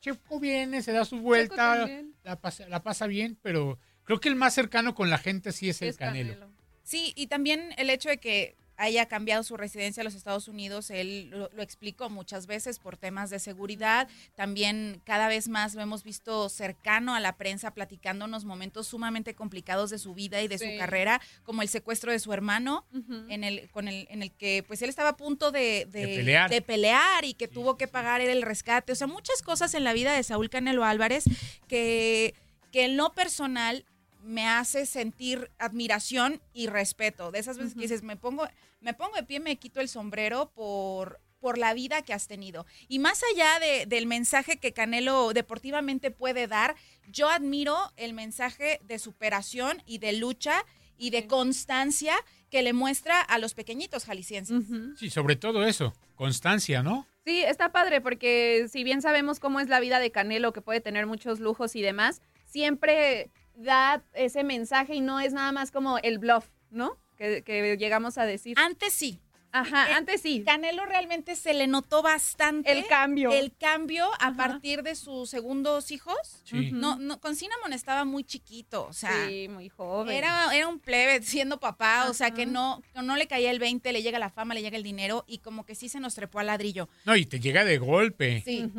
Checo 0.00 0.38
viene, 0.40 0.82
se 0.82 0.92
da 0.92 1.04
su 1.04 1.20
vuelta, 1.20 1.88
la 2.22 2.40
pasa, 2.40 2.68
la 2.68 2.82
pasa 2.82 3.06
bien, 3.06 3.38
pero 3.42 3.78
creo 4.04 4.20
que 4.20 4.28
el 4.28 4.36
más 4.36 4.54
cercano 4.54 4.94
con 4.94 5.10
la 5.10 5.18
gente 5.18 5.52
sí 5.52 5.68
es 5.68 5.80
el. 5.82 5.96
Canelo. 5.96 6.50
Sí, 6.82 7.12
y 7.16 7.28
también 7.28 7.72
el 7.76 7.88
hecho 7.88 8.08
de 8.08 8.18
que 8.18 8.56
haya 8.82 9.06
cambiado 9.06 9.42
su 9.42 9.56
residencia 9.58 10.00
a 10.00 10.04
los 10.04 10.14
Estados 10.14 10.48
Unidos, 10.48 10.88
él 10.90 11.28
lo, 11.30 11.50
lo 11.52 11.62
explicó 11.62 12.08
muchas 12.08 12.46
veces 12.46 12.78
por 12.78 12.96
temas 12.96 13.28
de 13.28 13.38
seguridad. 13.38 14.08
También 14.36 15.02
cada 15.04 15.28
vez 15.28 15.48
más 15.48 15.74
lo 15.74 15.82
hemos 15.82 16.02
visto 16.02 16.48
cercano 16.48 17.14
a 17.14 17.20
la 17.20 17.36
prensa, 17.36 17.72
platicándonos 17.74 18.44
momentos 18.46 18.86
sumamente 18.88 19.34
complicados 19.34 19.90
de 19.90 19.98
su 19.98 20.14
vida 20.14 20.40
y 20.40 20.48
de 20.48 20.56
Sí. 20.56 20.72
su 20.72 20.78
carrera, 20.78 21.20
como 21.44 21.60
el 21.60 21.68
secuestro 21.68 22.10
de 22.10 22.18
su 22.20 22.32
hermano, 22.32 22.86
en 23.28 23.44
el, 23.44 23.68
con 23.70 23.86
el, 23.86 24.06
en 24.10 24.22
el 24.22 24.30
que 24.32 24.64
pues 24.66 24.80
él 24.80 24.88
estaba 24.88 25.10
a 25.10 25.16
punto 25.16 25.50
de, 25.50 25.86
de- 25.90 26.06
De 26.06 26.16
pelear. 26.16 26.48
de 26.50 26.62
pelear 26.62 27.24
y 27.26 27.34
que 27.34 27.48
tuvo 27.48 27.76
que 27.76 27.86
pagar 27.86 28.22
él 28.22 28.30
el 28.30 28.40
rescate. 28.42 28.92
O 28.92 28.94
sea, 28.96 29.06
muchas 29.06 29.42
cosas 29.42 29.74
en 29.74 29.84
la 29.84 29.92
vida 29.92 30.14
de 30.14 30.22
Saúl 30.22 30.48
Canelo 30.48 30.84
Álvarez 30.86 31.24
que, 31.68 32.34
que 32.72 32.84
en 32.86 32.96
lo 32.96 33.12
personal 33.12 33.84
me 34.22 34.46
hace 34.48 34.86
sentir 34.86 35.50
admiración 35.58 36.40
y 36.52 36.66
respeto. 36.66 37.30
De 37.30 37.38
esas 37.38 37.56
veces 37.58 37.74
que 37.74 37.80
dices, 37.80 38.02
me 38.02 38.16
pongo, 38.16 38.46
me 38.80 38.94
pongo 38.94 39.16
de 39.16 39.22
pie, 39.22 39.40
me 39.40 39.56
quito 39.56 39.80
el 39.80 39.88
sombrero 39.88 40.50
por 40.54 41.20
por 41.40 41.56
la 41.56 41.72
vida 41.72 42.02
que 42.02 42.12
has 42.12 42.28
tenido. 42.28 42.66
Y 42.86 42.98
más 42.98 43.22
allá 43.32 43.58
de- 43.60 43.86
del 43.86 44.04
mensaje 44.06 44.58
que 44.58 44.74
Canelo 44.74 45.32
deportivamente 45.32 46.10
puede 46.10 46.46
dar, 46.46 46.76
yo 47.08 47.30
admiro 47.30 47.78
el 47.96 48.12
mensaje 48.12 48.78
de 48.84 48.98
superación 48.98 49.82
y 49.86 49.96
de 50.00 50.12
lucha 50.12 50.66
y 50.98 51.08
de 51.08 51.26
constancia 51.26 52.14
que 52.50 52.60
le 52.62 52.74
muestra 52.74 53.22
a 53.22 53.38
los 53.38 53.54
pequeñitos 53.54 54.04
jaliscienses. 54.04 54.64
Sí, 54.98 55.08
sobre 55.08 55.34
todo 55.36 55.64
eso, 55.64 55.94
constancia, 56.14 56.82
¿no? 56.82 57.06
Sí, 57.24 57.40
está 57.42 57.72
padre 57.72 58.02
porque 58.02 58.66
si 58.70 58.84
bien 58.84 59.00
sabemos 59.00 59.40
cómo 59.40 59.60
es 59.60 59.70
la 59.70 59.80
vida 59.80 59.98
de 59.98 60.10
Canelo, 60.10 60.52
que 60.52 60.60
puede 60.60 60.82
tener 60.82 61.06
muchos 61.06 61.40
lujos 61.40 61.74
y 61.74 61.80
demás, 61.80 62.20
siempre 62.44 63.30
da 63.54 64.02
ese 64.14 64.44
mensaje 64.44 64.94
y 64.94 65.00
no 65.00 65.20
es 65.20 65.32
nada 65.32 65.52
más 65.52 65.70
como 65.70 65.98
el 65.98 66.18
bluff, 66.18 66.46
¿no? 66.70 66.96
Que, 67.16 67.42
que 67.42 67.76
llegamos 67.76 68.16
a 68.18 68.24
decir. 68.24 68.58
Antes 68.58 68.92
sí. 68.92 69.20
Ajá, 69.52 69.90
Eh, 69.90 69.94
antes 69.94 70.22
sí. 70.22 70.44
Canelo 70.46 70.86
realmente 70.86 71.34
se 71.34 71.54
le 71.54 71.66
notó 71.66 72.02
bastante 72.02 72.70
El 72.70 72.86
cambio. 72.86 73.32
el 73.32 73.52
cambio 73.56 74.08
a 74.20 74.32
partir 74.34 74.84
de 74.84 74.94
sus 74.94 75.28
segundos 75.28 75.90
hijos. 75.90 76.16
Sí. 76.44 76.70
No, 76.72 76.94
no, 77.00 77.20
con 77.20 77.34
Cinnamon 77.34 77.72
estaba 77.72 78.04
muy 78.04 78.22
chiquito, 78.22 78.86
o 78.86 78.92
sea, 78.92 79.26
sí, 79.26 79.48
muy 79.48 79.68
joven. 79.68 80.14
era, 80.16 80.54
era 80.54 80.68
un 80.68 80.78
plebe 80.78 81.20
siendo 81.22 81.58
papá, 81.58 82.08
o 82.08 82.14
sea, 82.14 82.30
que 82.30 82.46
no, 82.46 82.80
que 82.94 83.02
no 83.02 83.16
le 83.16 83.26
caía 83.26 83.50
el 83.50 83.58
20, 83.58 83.92
le 83.92 84.02
llega 84.04 84.20
la 84.20 84.30
fama, 84.30 84.54
le 84.54 84.62
llega 84.62 84.76
el 84.76 84.84
dinero 84.84 85.24
y 85.26 85.38
como 85.38 85.66
que 85.66 85.74
sí 85.74 85.88
se 85.88 85.98
nos 85.98 86.14
trepó 86.14 86.38
al 86.38 86.46
ladrillo. 86.46 86.88
No, 87.04 87.16
y 87.16 87.26
te 87.26 87.40
llega 87.40 87.64
de 87.64 87.78
golpe. 87.78 88.42
Sí. 88.44 88.70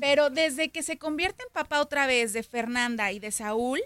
Pero 0.00 0.30
desde 0.30 0.68
que 0.70 0.84
se 0.84 0.98
convierte 0.98 1.42
en 1.42 1.52
papá 1.52 1.80
otra 1.80 2.06
vez 2.06 2.32
de 2.32 2.44
Fernanda 2.44 3.10
y 3.10 3.18
de 3.18 3.32
Saúl, 3.32 3.80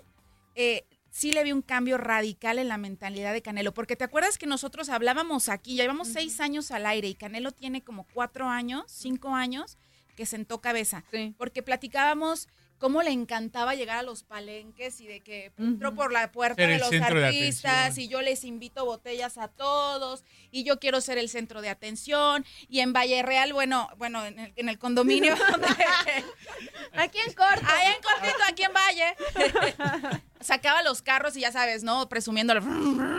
eh, 0.57 0.85
sí 1.11 1.33
le 1.33 1.45
vi 1.45 1.53
un 1.53 1.62
cambio 1.62 1.97
radical 1.99 2.59
en 2.59 2.69
la 2.69 2.79
mentalidad 2.79 3.33
de 3.33 3.42
Canelo. 3.42 3.73
Porque 3.73 3.95
te 3.95 4.05
acuerdas 4.05 4.38
que 4.38 4.47
nosotros 4.47 4.88
hablábamos 4.88 5.49
aquí, 5.49 5.77
ya 5.77 5.85
llevamos 5.85 6.09
seis 6.09 6.40
años 6.40 6.73
al 6.73 6.87
aire 6.87 7.09
y 7.09 7.14
Canelo 7.14 7.53
tiene 7.53 7.85
como 7.85 8.05
cuatro 8.12 8.49
años, 8.49 8.85
cinco 8.88 9.35
años 9.35 9.79
que 10.16 10.27
sentó 10.27 10.61
cabeza. 10.61 11.05
Sí. 11.12 11.35
Porque 11.38 11.62
platicábamos 11.62 12.49
cómo 12.79 13.03
le 13.03 13.11
encantaba 13.11 13.75
llegar 13.75 13.97
a 13.99 14.03
los 14.03 14.23
palenques 14.23 15.01
y 15.01 15.07
de 15.07 15.21
que 15.21 15.53
entró 15.57 15.89
Ujú. 15.91 15.97
por 15.97 16.12
la 16.12 16.31
puerta 16.31 16.62
Ser 16.62 16.69
de 16.71 16.79
los 16.79 16.91
de 16.91 16.99
artistas 17.03 17.97
y 17.99 18.09
yo 18.09 18.21
les 18.23 18.45
invito 18.45 18.85
botellas 18.85 19.39
a 19.39 19.49
todos 19.49 20.25
y 20.51 20.65
yo 20.65 20.79
quiero 20.79 21.01
ser 21.01 21.19
el 21.19 21.29
centro 21.29 21.62
de 21.62 21.69
atención 21.71 22.45
y 22.69 22.81
en 22.81 22.93
Valle 22.93 23.23
Real, 23.23 23.53
bueno, 23.53 23.89
bueno, 23.97 24.25
en 24.27 24.39
el, 24.39 24.53
en 24.57 24.69
el 24.69 24.79
condominio 24.79 25.35
donde- 25.53 25.67
Aquí 26.93 27.19
en 27.27 27.33
corto. 27.35 27.65
Allá 27.67 27.95
en 27.95 28.03
cortito, 28.03 28.45
aquí 28.49 28.62
en 28.62 28.73
Valle. 28.73 30.21
Sacaba 30.41 30.83
los 30.83 31.03
carros 31.03 31.37
y 31.37 31.41
ya 31.41 31.53
sabes, 31.53 31.83
¿no? 31.83 32.09
Presumiendo. 32.09 32.55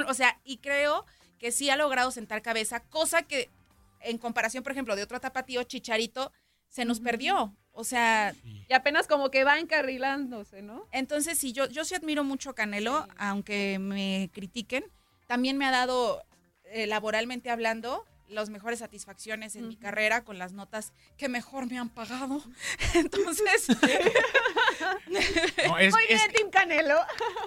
O 0.07 0.13
sea, 0.13 0.39
y 0.43 0.57
creo 0.57 1.05
que 1.37 1.51
sí 1.51 1.69
ha 1.69 1.75
logrado 1.75 2.09
sentar 2.11 2.41
cabeza, 2.41 2.79
cosa 2.81 3.23
que 3.23 3.49
en 4.01 4.17
comparación, 4.17 4.63
por 4.63 4.71
ejemplo, 4.71 4.95
de 4.95 5.03
otro 5.03 5.19
tapatío, 5.19 5.63
Chicharito, 5.63 6.31
se 6.69 6.85
nos 6.85 6.99
perdió. 6.99 7.55
O 7.79 7.83
sea, 7.83 8.33
Y 8.67 8.73
apenas 8.73 9.05
como 9.05 9.29
que 9.29 9.43
va 9.43 9.59
encarrilándose, 9.59 10.63
¿no? 10.63 10.87
entonces 10.91 11.37
sí, 11.37 11.53
yo, 11.53 11.69
yo 11.69 11.85
sí 11.85 11.93
admiro 11.93 12.23
mucho 12.23 12.49
a 12.49 12.55
Canelo, 12.55 13.07
aunque 13.17 13.77
me 13.77 14.31
critiquen. 14.33 14.83
También 15.27 15.59
me 15.59 15.65
ha 15.67 15.71
dado, 15.71 16.23
eh, 16.71 16.87
laboralmente 16.87 17.51
hablando, 17.51 18.03
las 18.29 18.49
mejores 18.49 18.79
satisfacciones 18.79 19.55
en 19.55 19.67
mi 19.67 19.75
carrera 19.75 20.23
con 20.23 20.37
las 20.37 20.53
notas 20.53 20.91
que 21.17 21.29
mejor 21.29 21.67
me 21.69 21.77
han 21.79 21.89
pagado. 21.89 22.43
Entonces, 22.93 23.67
No, 25.67 25.77
es- 25.77 25.93
Muy 25.93 26.03
es- 26.09 26.21
bien, 26.21 26.31
Team 26.33 26.49
Canelo. 26.51 26.95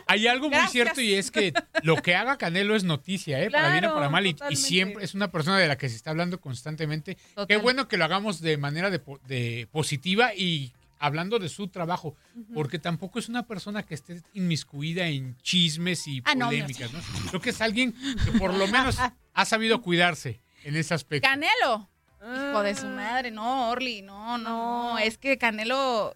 Hay 0.06 0.26
algo 0.26 0.50
muy 0.50 0.66
cierto 0.68 1.00
y 1.00 1.14
es 1.14 1.30
que 1.30 1.52
lo 1.82 1.96
que 1.96 2.14
haga 2.14 2.36
Canelo 2.38 2.74
es 2.74 2.84
noticia, 2.84 3.42
¿eh? 3.42 3.50
para 3.50 3.72
bien 3.72 3.84
o 3.86 3.94
para 3.94 4.08
mal. 4.08 4.26
Y, 4.26 4.36
siempre 4.56 5.04
es 5.04 5.14
una 5.14 5.30
persona 5.30 5.58
de 5.58 5.68
la 5.68 5.76
que 5.78 5.88
se 5.88 5.96
está 5.96 6.10
hablando 6.10 6.40
constantemente. 6.40 7.16
Qué 7.48 7.56
bueno 7.56 7.88
que 7.88 7.96
lo 7.96 8.04
hagamos 8.04 8.40
de 8.40 8.56
manera 8.56 8.90
de, 8.90 8.98
po- 8.98 9.20
de 9.26 9.68
positiva 9.70 10.34
y 10.34 10.72
hablando 10.98 11.38
de 11.38 11.48
su 11.48 11.68
trabajo, 11.68 12.14
porque 12.52 12.78
tampoco 12.78 13.18
es 13.18 13.28
una 13.28 13.46
persona 13.46 13.82
que 13.84 13.94
esté 13.94 14.22
inmiscuida 14.34 15.06
en 15.06 15.36
chismes 15.42 16.06
y 16.06 16.22
Ah, 16.24 16.34
no, 16.34 16.46
no. 16.46 16.50
polémicas. 16.50 16.92
¿no? 16.92 17.00
Creo 17.28 17.40
que 17.40 17.50
es 17.50 17.60
alguien 17.60 17.94
que 18.24 18.32
por 18.38 18.52
lo 18.52 18.66
menos 18.66 18.96
ha 19.34 19.44
sabido 19.44 19.80
cuidarse 19.80 20.40
en 20.64 20.76
ese 20.76 20.94
aspecto. 20.94 21.28
Canelo. 21.28 21.88
Hijo 22.22 22.62
de 22.62 22.74
su 22.74 22.86
madre, 22.86 23.30
no, 23.30 23.70
Orly, 23.70 24.02
no, 24.02 24.36
no, 24.36 24.98
es 24.98 25.16
que 25.16 25.38
Canelo, 25.38 26.14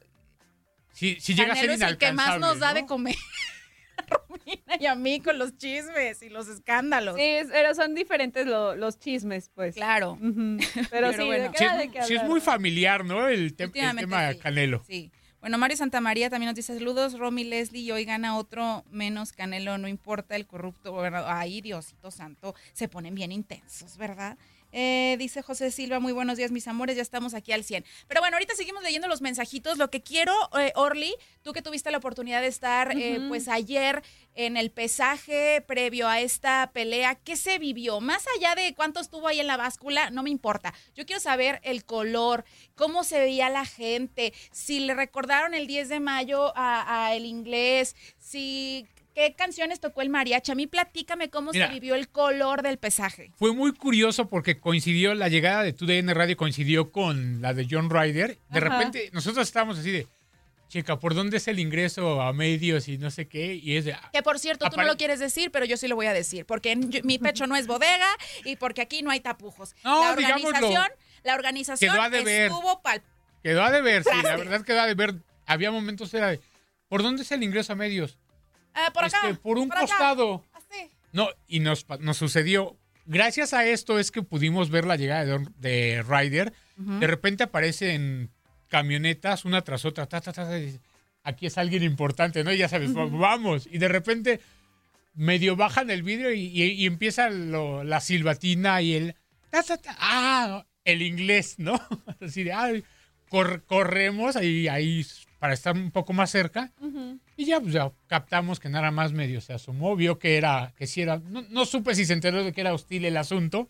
Si, 0.92 1.18
si 1.18 1.34
llega 1.34 1.54
a 1.54 1.56
ser 1.56 1.70
es 1.70 1.80
el 1.80 1.96
que 1.96 2.12
más 2.12 2.38
nos 2.38 2.58
da 2.58 2.68
¿no? 2.68 2.74
de 2.74 2.86
comer. 2.86 3.16
a 3.96 4.02
Romina 4.06 4.76
y 4.78 4.84
a 4.86 4.94
mí 4.96 5.20
con 5.20 5.38
los 5.38 5.56
chismes 5.56 6.20
y 6.22 6.28
los 6.28 6.48
escándalos. 6.48 7.16
Sí, 7.16 7.36
pero 7.50 7.74
son 7.74 7.94
diferentes 7.94 8.46
lo- 8.46 8.74
los 8.76 8.98
chismes, 8.98 9.50
pues. 9.54 9.76
Claro. 9.76 10.18
Pero, 10.20 10.58
Pero 10.90 11.12
sí, 11.14 11.24
bueno. 11.24 11.50
de 11.50 11.56
Sí 11.58 11.64
es, 11.64 11.78
de 11.78 11.88
qué 11.90 12.02
sí 12.02 12.12
es 12.14 12.20
hablar. 12.20 12.30
muy 12.30 12.40
familiar, 12.42 13.04
¿no? 13.06 13.26
El, 13.28 13.54
tema 13.54 14.32
sí. 14.32 14.38
Canelo. 14.40 14.84
Sí. 14.86 15.10
Bueno, 15.44 15.58
Mario 15.58 15.76
Santamaría 15.76 16.30
también 16.30 16.48
nos 16.48 16.56
dice 16.56 16.72
saludos, 16.72 17.18
Romy 17.18 17.44
Leslie, 17.44 17.82
y 17.82 17.90
hoy 17.90 18.06
gana 18.06 18.38
otro 18.38 18.82
menos 18.90 19.32
Canelo, 19.32 19.76
no 19.76 19.88
importa 19.88 20.36
el 20.36 20.46
corrupto 20.46 20.90
gobernador. 20.90 21.30
Ay, 21.30 21.60
Diosito 21.60 22.10
Santo, 22.10 22.54
se 22.72 22.88
ponen 22.88 23.14
bien 23.14 23.30
intensos, 23.30 23.98
¿verdad? 23.98 24.38
Eh, 24.76 25.14
dice 25.20 25.40
José 25.40 25.70
Silva, 25.70 26.00
muy 26.00 26.12
buenos 26.12 26.36
días, 26.36 26.50
mis 26.50 26.66
amores, 26.66 26.96
ya 26.96 27.02
estamos 27.02 27.32
aquí 27.32 27.52
al 27.52 27.62
100. 27.62 27.84
Pero 28.08 28.20
bueno, 28.20 28.34
ahorita 28.34 28.56
seguimos 28.56 28.82
leyendo 28.82 29.06
los 29.06 29.22
mensajitos. 29.22 29.78
Lo 29.78 29.88
que 29.88 30.02
quiero, 30.02 30.34
eh, 30.58 30.72
Orly, 30.74 31.14
tú 31.42 31.52
que 31.52 31.62
tuviste 31.62 31.92
la 31.92 31.98
oportunidad 31.98 32.40
de 32.40 32.48
estar 32.48 32.90
eh, 32.98 33.20
pues 33.28 33.46
ayer 33.46 34.02
en 34.34 34.56
el 34.56 34.72
pesaje 34.72 35.60
previo 35.60 36.08
a 36.08 36.20
esta 36.20 36.72
pelea, 36.74 37.14
¿qué 37.14 37.36
se 37.36 37.60
vivió? 37.60 38.00
Más 38.00 38.24
allá 38.36 38.56
de 38.56 38.74
cuánto 38.74 38.98
estuvo 38.98 39.28
ahí 39.28 39.38
en 39.38 39.46
la 39.46 39.56
báscula, 39.56 40.10
no 40.10 40.24
me 40.24 40.30
importa. 40.30 40.74
Yo 40.96 41.06
quiero 41.06 41.20
saber 41.20 41.60
el 41.62 41.84
color, 41.84 42.44
cómo 42.74 43.04
se 43.04 43.20
veía 43.20 43.50
la 43.50 43.66
gente, 43.66 44.34
si 44.50 44.80
le 44.80 44.94
recordaron 44.94 45.54
el 45.54 45.68
10 45.68 45.88
de 45.88 46.00
mayo 46.00 46.52
a, 46.56 47.06
a 47.06 47.14
el 47.14 47.26
inglés, 47.26 47.94
si 48.18 48.88
qué 49.14 49.34
canciones 49.34 49.80
tocó 49.80 50.02
el 50.02 50.10
mariachi. 50.10 50.52
A 50.52 50.54
mí 50.54 50.66
platícame 50.66 51.30
cómo 51.30 51.52
Mira. 51.52 51.68
se 51.68 51.72
vivió 51.74 51.94
el 51.94 52.08
color 52.08 52.62
del 52.62 52.78
pesaje. 52.78 53.30
Fue 53.36 53.52
muy 53.54 53.72
curioso 53.72 54.28
porque 54.28 54.58
coincidió, 54.58 55.14
la 55.14 55.28
llegada 55.28 55.62
de 55.62 55.72
TUDN 55.72 56.14
Radio 56.14 56.36
coincidió 56.36 56.90
con 56.92 57.40
la 57.40 57.54
de 57.54 57.66
John 57.70 57.90
Ryder. 57.90 58.38
De 58.50 58.58
Ajá. 58.58 58.60
repente, 58.60 59.10
nosotros 59.12 59.46
estábamos 59.46 59.78
así 59.78 59.90
de, 59.90 60.08
chica, 60.68 60.98
¿por 60.98 61.14
dónde 61.14 61.36
es 61.36 61.46
el 61.46 61.60
ingreso 61.60 62.20
a 62.20 62.32
medios 62.32 62.88
y 62.88 62.98
no 62.98 63.10
sé 63.10 63.28
qué? 63.28 63.54
Y 63.54 63.76
es 63.76 63.84
de, 63.84 63.92
"Ah, 63.92 64.10
Que 64.12 64.22
por 64.22 64.38
cierto, 64.40 64.68
tú 64.70 64.76
no 64.76 64.82
lo 64.84 64.96
quieres 64.96 65.20
decir, 65.20 65.50
pero 65.52 65.64
yo 65.64 65.76
sí 65.76 65.86
lo 65.86 65.94
voy 65.94 66.06
a 66.06 66.12
decir, 66.12 66.44
porque 66.46 66.72
en- 66.72 66.90
yo- 66.90 67.00
mi 67.04 67.18
pecho 67.18 67.46
no 67.46 67.54
es 67.54 67.66
bodega 67.68 68.08
y 68.44 68.56
porque 68.56 68.82
aquí 68.82 69.02
no 69.02 69.10
hay 69.10 69.20
tapujos. 69.20 69.74
No, 69.84 70.02
la 70.10 70.16
digámoslo. 70.16 70.48
organización, 70.48 70.88
la 71.22 71.34
organización 71.34 71.92
Quedó 71.94 72.02
a 72.02 72.10
deber. 72.10 72.50
estuvo 72.50 72.82
pal 72.82 73.02
quedó 73.42 73.62
a 73.62 73.70
deber, 73.70 74.02
sí, 74.04 74.10
la 74.22 74.36
verdad 74.36 74.62
quedó 74.62 74.80
a 74.80 74.86
deber. 74.86 75.16
Había 75.46 75.70
momentos 75.70 76.12
era 76.14 76.28
de, 76.30 76.40
¿por 76.88 77.02
dónde 77.02 77.22
es 77.22 77.30
el 77.30 77.42
ingreso 77.42 77.74
a 77.74 77.76
medios? 77.76 78.18
Ah, 78.74 78.90
por 78.92 79.04
acá. 79.04 79.18
Este, 79.24 79.34
por 79.40 79.58
un 79.58 79.68
costado. 79.68 80.44
Así. 80.52 80.90
No, 81.12 81.28
y 81.46 81.60
nos, 81.60 81.86
nos 82.00 82.16
sucedió. 82.16 82.76
Gracias 83.06 83.52
a 83.54 83.66
esto 83.66 83.98
es 83.98 84.10
que 84.10 84.22
pudimos 84.22 84.70
ver 84.70 84.84
la 84.86 84.96
llegada 84.96 85.24
de, 85.24 85.46
de 85.58 86.02
Ryder. 86.02 86.52
De 86.76 87.06
repente 87.06 87.44
aparecen 87.44 88.30
camionetas 88.68 89.44
una 89.44 89.62
tras 89.62 89.84
otra. 89.84 90.06
ta, 90.06 90.20
ta, 90.20 90.32
ta, 90.32 90.58
y 90.58 90.80
Aquí 91.22 91.46
es 91.46 91.56
alguien 91.56 91.82
importante, 91.82 92.42
¿no? 92.44 92.52
Y 92.52 92.58
ya 92.58 92.68
sabes, 92.68 92.94
va- 92.96 93.06
vamos. 93.06 93.66
Y 93.70 93.78
de 93.78 93.88
repente 93.88 94.40
medio 95.14 95.54
bajan 95.56 95.88
el 95.90 96.02
vidrio 96.02 96.32
y, 96.32 96.40
y- 96.46 96.72
y 96.72 96.86
empieza 96.86 97.30
lo- 97.30 97.84
la 97.84 98.00
silbatina 98.00 98.82
y 98.82 98.94
el... 98.94 99.14
ta, 99.50 99.62
ta, 99.62 99.76
ta, 99.78 99.96
ah, 100.00 100.66
el 100.84 101.00
inglés, 101.02 101.54
¿no? 101.58 101.80
Así 102.20 102.42
de, 102.42 102.82
cor- 103.28 103.62
corremos 103.64 104.36
ahí, 104.36 104.66
ahí 104.68 105.06
para 105.44 105.52
estar 105.52 105.76
un 105.76 105.90
poco 105.90 106.14
más 106.14 106.30
cerca. 106.30 106.72
Y 107.36 107.44
ya, 107.44 107.60
pues, 107.60 107.74
ya 107.74 107.92
captamos 108.06 108.60
que 108.60 108.70
nada 108.70 108.90
más 108.90 109.12
medio 109.12 109.42
se 109.42 109.52
asomó, 109.52 109.94
vio 109.94 110.18
que 110.18 110.38
era, 110.38 110.72
que 110.74 110.86
sí 110.86 111.02
era, 111.02 111.18
no, 111.18 111.42
no 111.50 111.66
supe 111.66 111.94
si 111.94 112.06
se 112.06 112.14
enteró 112.14 112.42
de 112.42 112.54
que 112.54 112.62
era 112.62 112.72
hostil 112.72 113.04
el 113.04 113.18
asunto, 113.18 113.68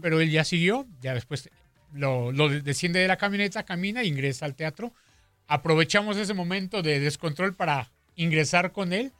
pero 0.00 0.18
él 0.22 0.30
ya 0.30 0.44
siguió, 0.44 0.86
ya 1.02 1.12
después 1.12 1.50
lo, 1.92 2.32
lo 2.32 2.48
de- 2.48 2.62
desciende 2.62 3.00
de 3.00 3.06
la 3.08 3.18
camioneta, 3.18 3.64
camina, 3.64 4.02
ingresa 4.02 4.46
al 4.46 4.54
teatro. 4.54 4.94
Aprovechamos 5.46 6.16
ese 6.16 6.32
momento 6.32 6.80
de 6.80 7.00
descontrol 7.00 7.54
para 7.54 7.90
ingresar 8.16 8.72
con 8.72 8.94
él 8.94 9.12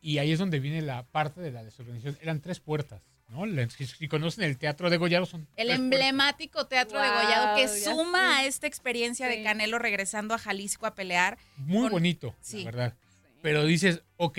y 0.00 0.18
ahí 0.18 0.30
es 0.30 0.38
donde 0.38 0.60
viene 0.60 0.80
la 0.80 1.02
parte 1.02 1.40
de 1.40 1.50
la 1.50 1.64
desorganización. 1.64 2.18
Eran 2.22 2.40
tres 2.40 2.60
puertas, 2.60 3.02
¿no? 3.32 3.44
Si, 3.70 3.86
si 3.86 4.06
conocen 4.08 4.44
el 4.44 4.58
teatro 4.58 4.90
de 4.90 4.96
Gollado 4.98 5.26
son 5.26 5.48
El 5.56 5.70
emblemático 5.70 6.66
teatro 6.66 7.00
de 7.00 7.08
Gollado 7.08 7.56
que 7.56 7.66
suma 7.68 8.36
a 8.38 8.44
esta 8.44 8.66
experiencia 8.66 9.26
de. 9.26 9.42
Canelo 9.42 9.78
regresando 9.78 10.34
a 10.34 10.38
Jalisco 10.38 10.86
a 10.86 10.94
pelear. 10.94 11.38
muy 11.56 11.82
con- 11.84 11.92
bonito, 11.92 12.34
sí. 12.40 12.58
la 12.58 12.64
verdad. 12.70 12.94
Pero 13.42 13.64
dices, 13.64 14.02
ok, 14.18 14.38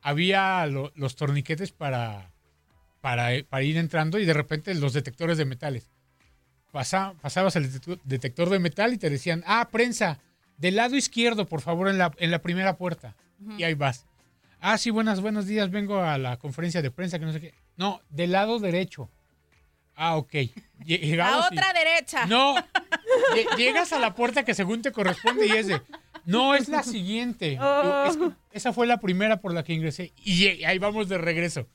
había 0.00 0.66
lo- 0.66 0.90
los 0.96 1.14
torniquetes 1.14 1.70
para, 1.70 2.32
para, 3.00 3.28
para 3.48 3.62
ir 3.62 3.76
entrando 3.76 4.18
y 4.18 4.24
de 4.24 4.32
repente 4.34 4.74
los 4.74 4.92
detectores 4.94 5.38
de 5.38 5.44
metales. 5.44 5.90
Pasa- 6.72 7.14
pasabas 7.20 7.54
el 7.56 7.70
detector- 7.70 8.00
detector 8.04 8.48
de 8.48 8.58
metal 8.58 8.92
y 8.94 8.98
te 8.98 9.10
decían, 9.10 9.44
ah, 9.46 9.68
prensa, 9.70 10.18
del 10.56 10.76
lado 10.76 10.96
izquierdo, 10.96 11.46
por 11.46 11.60
favor, 11.60 11.88
en 11.88 11.98
la, 11.98 12.12
en 12.16 12.30
la 12.30 12.40
primera 12.40 12.76
puerta. 12.76 13.14
Y 13.58 13.64
ahí 13.64 13.74
vas. 13.74 14.06
Ah, 14.64 14.78
sí, 14.78 14.90
buenas, 14.90 15.20
buenos 15.20 15.46
días, 15.46 15.70
vengo 15.72 16.00
a 16.02 16.16
la 16.18 16.36
conferencia 16.38 16.80
de 16.82 16.90
prensa, 16.92 17.18
que 17.18 17.24
no 17.24 17.32
sé 17.32 17.40
qué. 17.40 17.54
No, 17.76 18.00
del 18.10 18.30
lado 18.30 18.60
derecho. 18.60 19.10
Ah, 19.96 20.16
ok. 20.16 20.32
Llegamos 20.84 21.46
y- 21.50 21.54
otra 21.58 21.72
derecha. 21.72 22.26
no, 22.26 22.54
lle- 22.56 23.56
llegas 23.56 23.92
a 23.92 23.98
la 23.98 24.14
puerta 24.14 24.44
que 24.44 24.54
según 24.54 24.80
te 24.80 24.92
corresponde 24.92 25.46
y 25.48 25.50
es 25.50 25.66
de, 25.66 25.82
no, 26.26 26.54
es 26.54 26.68
la 26.68 26.84
siguiente. 26.84 27.50
Digo, 27.50 28.04
"Es 28.06 28.16
que 28.16 28.30
esa 28.52 28.72
fue 28.72 28.86
la 28.86 28.98
primera 28.98 29.40
por 29.40 29.52
la 29.52 29.64
que 29.64 29.72
ingresé 29.72 30.12
y 30.16 30.46
ahí 30.64 30.78
vamos 30.78 31.08
de 31.08 31.18
regreso. 31.18 31.66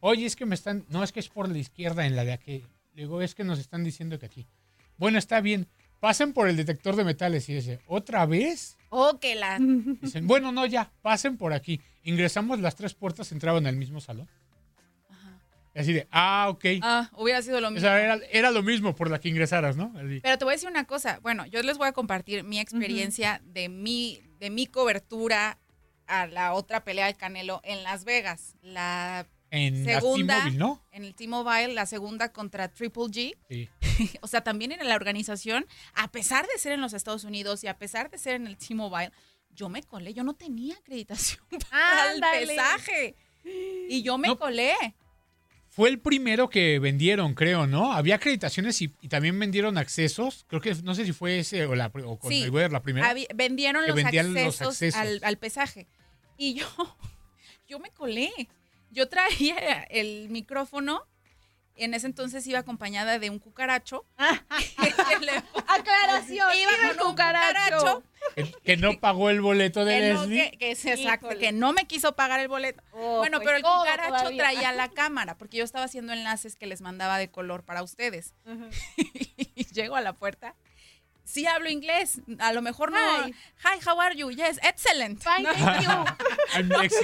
Oye, 0.00 0.26
es 0.26 0.34
que 0.34 0.44
me 0.44 0.56
están, 0.56 0.84
no, 0.88 1.04
es 1.04 1.12
que 1.12 1.20
es 1.20 1.28
por 1.28 1.48
la 1.48 1.56
izquierda 1.58 2.06
en 2.06 2.16
la 2.16 2.24
de 2.24 2.32
aquí. 2.32 2.64
Digo, 2.94 3.22
es 3.22 3.36
que 3.36 3.44
nos 3.44 3.60
están 3.60 3.84
diciendo 3.84 4.18
que 4.18 4.26
aquí. 4.26 4.48
Bueno, 4.96 5.16
está 5.16 5.40
bien. 5.40 5.68
Pasen 6.02 6.32
por 6.32 6.48
el 6.48 6.56
detector 6.56 6.96
de 6.96 7.04
metales 7.04 7.48
y 7.48 7.54
dice, 7.54 7.78
¿otra 7.86 8.26
vez? 8.26 8.76
Oh, 8.88 9.20
que 9.20 9.36
la. 9.36 9.56
Dicen, 9.60 10.26
bueno, 10.26 10.50
no, 10.50 10.66
ya, 10.66 10.90
pasen 11.00 11.36
por 11.36 11.52
aquí. 11.52 11.80
Ingresamos, 12.02 12.58
las 12.58 12.74
tres 12.74 12.92
puertas 12.92 13.30
entraban 13.30 13.68
al 13.68 13.76
mismo 13.76 14.00
salón. 14.00 14.28
Y 15.72 15.78
así 15.78 15.92
de, 15.92 16.08
ah, 16.10 16.48
ok. 16.50 16.64
Ah, 16.82 17.08
hubiera 17.14 17.40
sido 17.40 17.60
lo 17.60 17.68
O 17.68 17.70
mismo. 17.70 17.86
sea, 17.86 18.02
era, 18.02 18.18
era 18.32 18.50
lo 18.50 18.64
mismo 18.64 18.96
por 18.96 19.10
la 19.12 19.20
que 19.20 19.28
ingresaras, 19.28 19.76
¿no? 19.76 19.94
Así. 19.96 20.18
Pero 20.20 20.38
te 20.38 20.44
voy 20.44 20.54
a 20.54 20.56
decir 20.56 20.68
una 20.68 20.88
cosa. 20.88 21.20
Bueno, 21.22 21.46
yo 21.46 21.62
les 21.62 21.78
voy 21.78 21.86
a 21.86 21.92
compartir 21.92 22.42
mi 22.42 22.58
experiencia 22.58 23.40
de 23.44 23.68
mi 23.68 24.20
de 24.40 24.50
mi 24.50 24.66
cobertura 24.66 25.60
a 26.08 26.26
la 26.26 26.54
otra 26.54 26.82
pelea 26.82 27.06
de 27.06 27.14
Canelo 27.14 27.60
en 27.62 27.84
Las 27.84 28.04
Vegas. 28.04 28.56
La 28.60 29.28
En 29.54 29.84
la 29.84 30.00
segunda 30.00 30.36
T-Mobile, 30.38 30.58
¿no? 30.58 30.82
en 30.92 31.04
el 31.04 31.14
T-Mobile, 31.14 31.74
la 31.74 31.84
segunda 31.86 32.32
contra 32.32 32.68
Triple 32.72 33.02
G. 33.04 33.36
Sí. 33.50 33.68
o 34.22 34.26
sea, 34.26 34.42
también 34.42 34.72
en 34.72 34.88
la 34.88 34.94
organización, 34.96 35.66
a 35.94 36.10
pesar 36.10 36.46
de 36.46 36.58
ser 36.58 36.72
en 36.72 36.80
los 36.80 36.94
Estados 36.94 37.24
Unidos 37.24 37.62
y 37.62 37.66
a 37.68 37.76
pesar 37.78 38.10
de 38.10 38.16
ser 38.18 38.36
en 38.36 38.46
el 38.46 38.56
T-Mobile, 38.56 39.12
yo 39.54 39.68
me 39.68 39.82
colé, 39.82 40.14
yo 40.14 40.24
no 40.24 40.32
tenía 40.34 40.74
acreditación 40.76 41.44
para 41.70 42.12
el 42.12 42.20
pesaje. 42.48 43.14
Y 43.44 44.02
yo 44.02 44.16
me 44.18 44.28
No. 44.28 44.38
colé. 44.38 44.74
Fue 45.68 45.88
el 45.88 46.00
primero 46.00 46.48
que 46.50 46.78
vendieron, 46.78 47.34
creo, 47.34 47.66
¿no? 47.66 47.92
Había 47.92 48.14
acreditaciones 48.16 48.80
y, 48.82 48.94
y 49.00 49.08
también 49.08 49.38
vendieron 49.38 49.78
accesos. 49.78 50.44
Creo 50.46 50.60
que 50.60 50.74
no 50.82 50.94
sé 50.94 51.04
si 51.06 51.12
fue 51.12 51.38
ese 51.38 51.64
o, 51.66 51.74
la, 51.74 51.86
o 52.04 52.18
con 52.18 52.30
Sí. 52.30 52.40
Mayweather 52.42 52.72
la 52.72 52.82
primera. 52.82 53.14
Vendieron 53.34 53.86
los, 53.86 53.98
accesos. 54.04 54.94
Al, 54.94 55.20
al 55.22 55.38
pesaje. 55.38 55.88
Y 56.36 56.54
yo, 56.54 56.66
yo 57.68 57.78
me 57.78 57.90
colé. 57.90 58.30
Yo 58.92 59.08
traía 59.08 59.82
el 59.90 60.28
micrófono. 60.28 61.08
En 61.74 61.94
ese 61.94 62.06
entonces 62.06 62.46
iba 62.46 62.58
acompañada 62.58 63.18
de 63.18 63.30
un 63.30 63.38
cucaracho. 63.38 64.04
Aclaración. 65.68 66.50
iba 66.58 66.70
con 66.76 66.90
un 66.90 67.10
cucaracho. 67.10 68.02
Que, 68.36 68.52
que 68.62 68.76
no 68.76 69.00
pagó 69.00 69.30
el 69.30 69.40
boleto 69.40 69.86
de 69.86 69.98
Que 69.98 70.12
no, 70.12 70.28
que, 70.28 70.56
que 70.58 70.70
es 70.72 70.84
exacto, 70.84 71.26
Híjole. 71.28 71.40
que 71.40 71.52
no 71.52 71.72
me 71.72 71.86
quiso 71.86 72.14
pagar 72.14 72.40
el 72.40 72.48
boleto. 72.48 72.82
Oh, 72.92 73.18
bueno, 73.18 73.38
pues 73.38 73.46
pero 73.46 73.56
el 73.56 73.62
cucaracho 73.62 74.14
todavía. 74.14 74.42
traía 74.42 74.72
la 74.72 74.88
cámara, 74.88 75.38
porque 75.38 75.56
yo 75.56 75.64
estaba 75.64 75.86
haciendo 75.86 76.12
enlaces 76.12 76.56
que 76.56 76.66
les 76.66 76.82
mandaba 76.82 77.16
de 77.16 77.30
color 77.30 77.64
para 77.64 77.82
ustedes. 77.82 78.34
y 78.96 79.64
llego 79.72 79.96
a 79.96 80.02
la 80.02 80.12
puerta 80.12 80.54
sí 81.24 81.46
hablo 81.46 81.68
inglés. 81.70 82.20
A 82.38 82.52
lo 82.52 82.62
mejor 82.62 82.92
no. 82.92 82.98
Hi. 82.98 83.34
Hi, 83.64 83.78
how 83.86 84.00
are 84.00 84.14
you? 84.16 84.30
Yes, 84.30 84.58
excellent. 84.62 85.22
Fine, 85.22 85.42
No. 85.44 85.52
thank 85.52 85.82
you. 85.82 85.88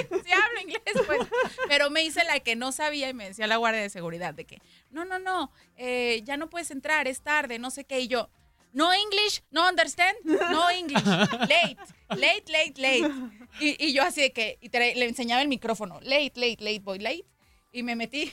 Sí 0.24 0.32
hablo 0.32 0.60
inglés, 0.60 0.82
pues. 1.06 1.20
Pero 1.68 1.90
me 1.90 2.02
hice 2.02 2.24
la 2.24 2.40
que 2.40 2.56
no 2.56 2.72
sabía 2.72 3.08
y 3.08 3.14
me 3.14 3.26
decía 3.28 3.46
la 3.46 3.56
guardia 3.56 3.80
de 3.82 3.90
seguridad 3.90 4.34
de 4.34 4.44
que, 4.44 4.60
no, 4.90 5.04
no, 5.04 5.18
no, 5.18 5.50
eh, 5.76 6.20
ya 6.24 6.36
no 6.36 6.50
puedes 6.50 6.70
entrar, 6.70 7.08
es 7.08 7.22
tarde, 7.22 7.58
no 7.58 7.70
sé 7.70 7.84
qué. 7.84 8.00
Y 8.00 8.08
yo, 8.08 8.28
no 8.72 8.92
English, 8.92 9.42
no 9.50 9.66
understand, 9.68 10.16
no 10.24 10.68
English, 10.70 11.04
late, 11.04 11.76
late, 12.10 12.44
late, 12.52 12.74
late. 12.76 13.10
Y, 13.60 13.86
y 13.86 13.92
yo 13.92 14.02
así 14.02 14.20
de 14.20 14.32
que, 14.32 14.58
y 14.60 14.68
le 14.68 15.04
enseñaba 15.06 15.40
el 15.42 15.48
micrófono, 15.48 16.00
late, 16.02 16.32
late, 16.36 16.58
late, 16.60 16.80
boy, 16.80 16.98
late. 16.98 17.24
Y 17.72 17.82
me 17.82 17.96
metí. 17.96 18.32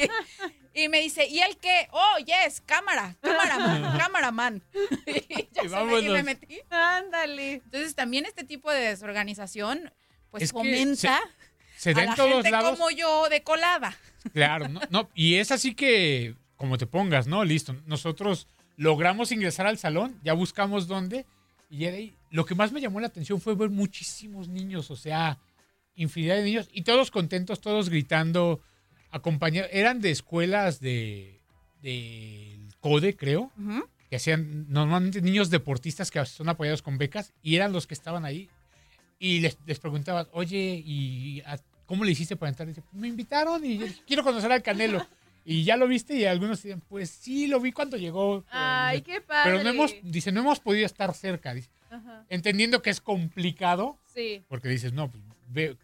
Y 0.76 0.88
me 0.90 1.00
dice, 1.00 1.26
¿y 1.26 1.38
el 1.40 1.56
qué? 1.56 1.88
Oh, 1.90 2.18
yes, 2.18 2.60
cámara, 2.66 3.16
cámara, 3.22 3.96
cámaraman. 3.98 4.62
Y, 5.06 5.48
ya 5.52 5.62
Y 5.62 5.62
se 5.62 5.62
me- 5.62 5.64
y 5.64 5.68
vámonos. 5.68 6.12
me 6.12 6.22
metí. 6.22 6.58
Ándale. 6.70 7.52
Entonces 7.64 7.94
también 7.94 8.26
este 8.26 8.44
tipo 8.44 8.70
de 8.70 8.80
desorganización 8.80 9.92
pues 10.30 10.42
Es 10.44 10.52
fomenta 10.52 11.18
Se 11.78 11.94
da 11.94 12.00
a 12.00 12.04
en 12.04 12.10
la 12.10 12.16
todos 12.16 12.32
gente 12.34 12.50
lados. 12.50 12.78
como 12.78 12.90
yo 12.90 13.28
de 13.30 13.42
colada. 13.42 13.96
Claro, 14.34 14.68
no, 14.68 14.80
no, 14.90 15.08
y 15.14 15.36
es 15.36 15.50
así 15.52 15.74
que, 15.74 16.34
como 16.56 16.76
te 16.78 16.86
pongas, 16.86 17.26
¿no? 17.26 17.44
Listo. 17.44 17.74
Nosotros 17.86 18.46
logramos 18.76 19.32
ingresar 19.32 19.66
al 19.66 19.78
salón, 19.78 20.20
ya 20.24 20.32
buscamos 20.34 20.88
dónde, 20.88 21.24
y 21.70 21.84
era 21.86 21.96
ahí. 21.96 22.14
lo 22.30 22.44
que 22.44 22.54
más 22.54 22.72
me 22.72 22.80
llamó 22.82 23.00
la 23.00 23.06
atención 23.06 23.40
fue 23.40 23.54
ver 23.54 23.70
muchísimos 23.70 24.48
niños, 24.48 24.90
o 24.90 24.96
sea, 24.96 25.38
infinidad 25.94 26.36
de 26.36 26.42
niños, 26.42 26.68
y 26.72 26.82
todos 26.82 27.10
contentos, 27.10 27.60
todos 27.62 27.88
gritando, 27.88 28.60
acompañados. 29.10 29.70
Eran 29.72 30.00
de 30.00 30.10
escuelas 30.10 30.80
de 30.80 31.40
del 31.82 32.68
CODE, 32.80 33.16
creo, 33.16 33.52
que 34.10 34.16
hacían 34.16 34.66
normalmente 34.68 35.20
niños 35.22 35.50
deportistas 35.50 36.10
que 36.10 36.24
son 36.26 36.48
apoyados 36.48 36.82
con 36.82 36.98
becas, 36.98 37.32
y 37.42 37.56
eran 37.56 37.72
los 37.72 37.86
que 37.86 37.94
estaban 37.94 38.24
ahí. 38.24 38.48
Y 39.18 39.40
les, 39.40 39.56
les 39.66 39.78
preguntabas, 39.78 40.28
oye, 40.32 40.82
¿y 40.84 41.40
a- 41.46 41.58
cómo 41.86 42.04
le 42.04 42.10
hiciste 42.12 42.36
para 42.36 42.50
entrar? 42.50 42.66
Y 42.68 42.72
dice, 42.72 42.82
me 42.92 43.08
invitaron 43.08 43.64
y 43.64 43.78
yo 43.78 43.86
quiero 44.06 44.22
conocer 44.24 44.50
al 44.52 44.62
Canelo. 44.62 45.06
Y 45.44 45.62
ya 45.62 45.76
lo 45.76 45.86
viste 45.86 46.14
y 46.16 46.24
algunos 46.24 46.60
decían, 46.60 46.82
pues 46.88 47.08
sí, 47.08 47.46
lo 47.46 47.60
vi 47.60 47.70
cuando 47.70 47.96
llegó. 47.96 48.40
pero- 48.42 48.48
Ay, 48.60 49.02
qué 49.02 49.20
padre. 49.20 49.52
Pero 49.52 49.62
no 49.62 49.70
hemos, 49.70 49.94
dice, 50.02 50.32
no 50.32 50.40
hemos 50.40 50.58
podido 50.58 50.84
estar 50.86 51.14
cerca. 51.14 51.54
dice. 51.54 51.70
Entendiendo 52.28 52.82
que 52.82 52.90
es 52.90 53.00
complicado, 53.00 53.96
Sí. 54.12 54.42
porque 54.48 54.68
dices, 54.68 54.92
no, 54.92 55.08
pues, 55.10 55.22
ve, 55.48 55.76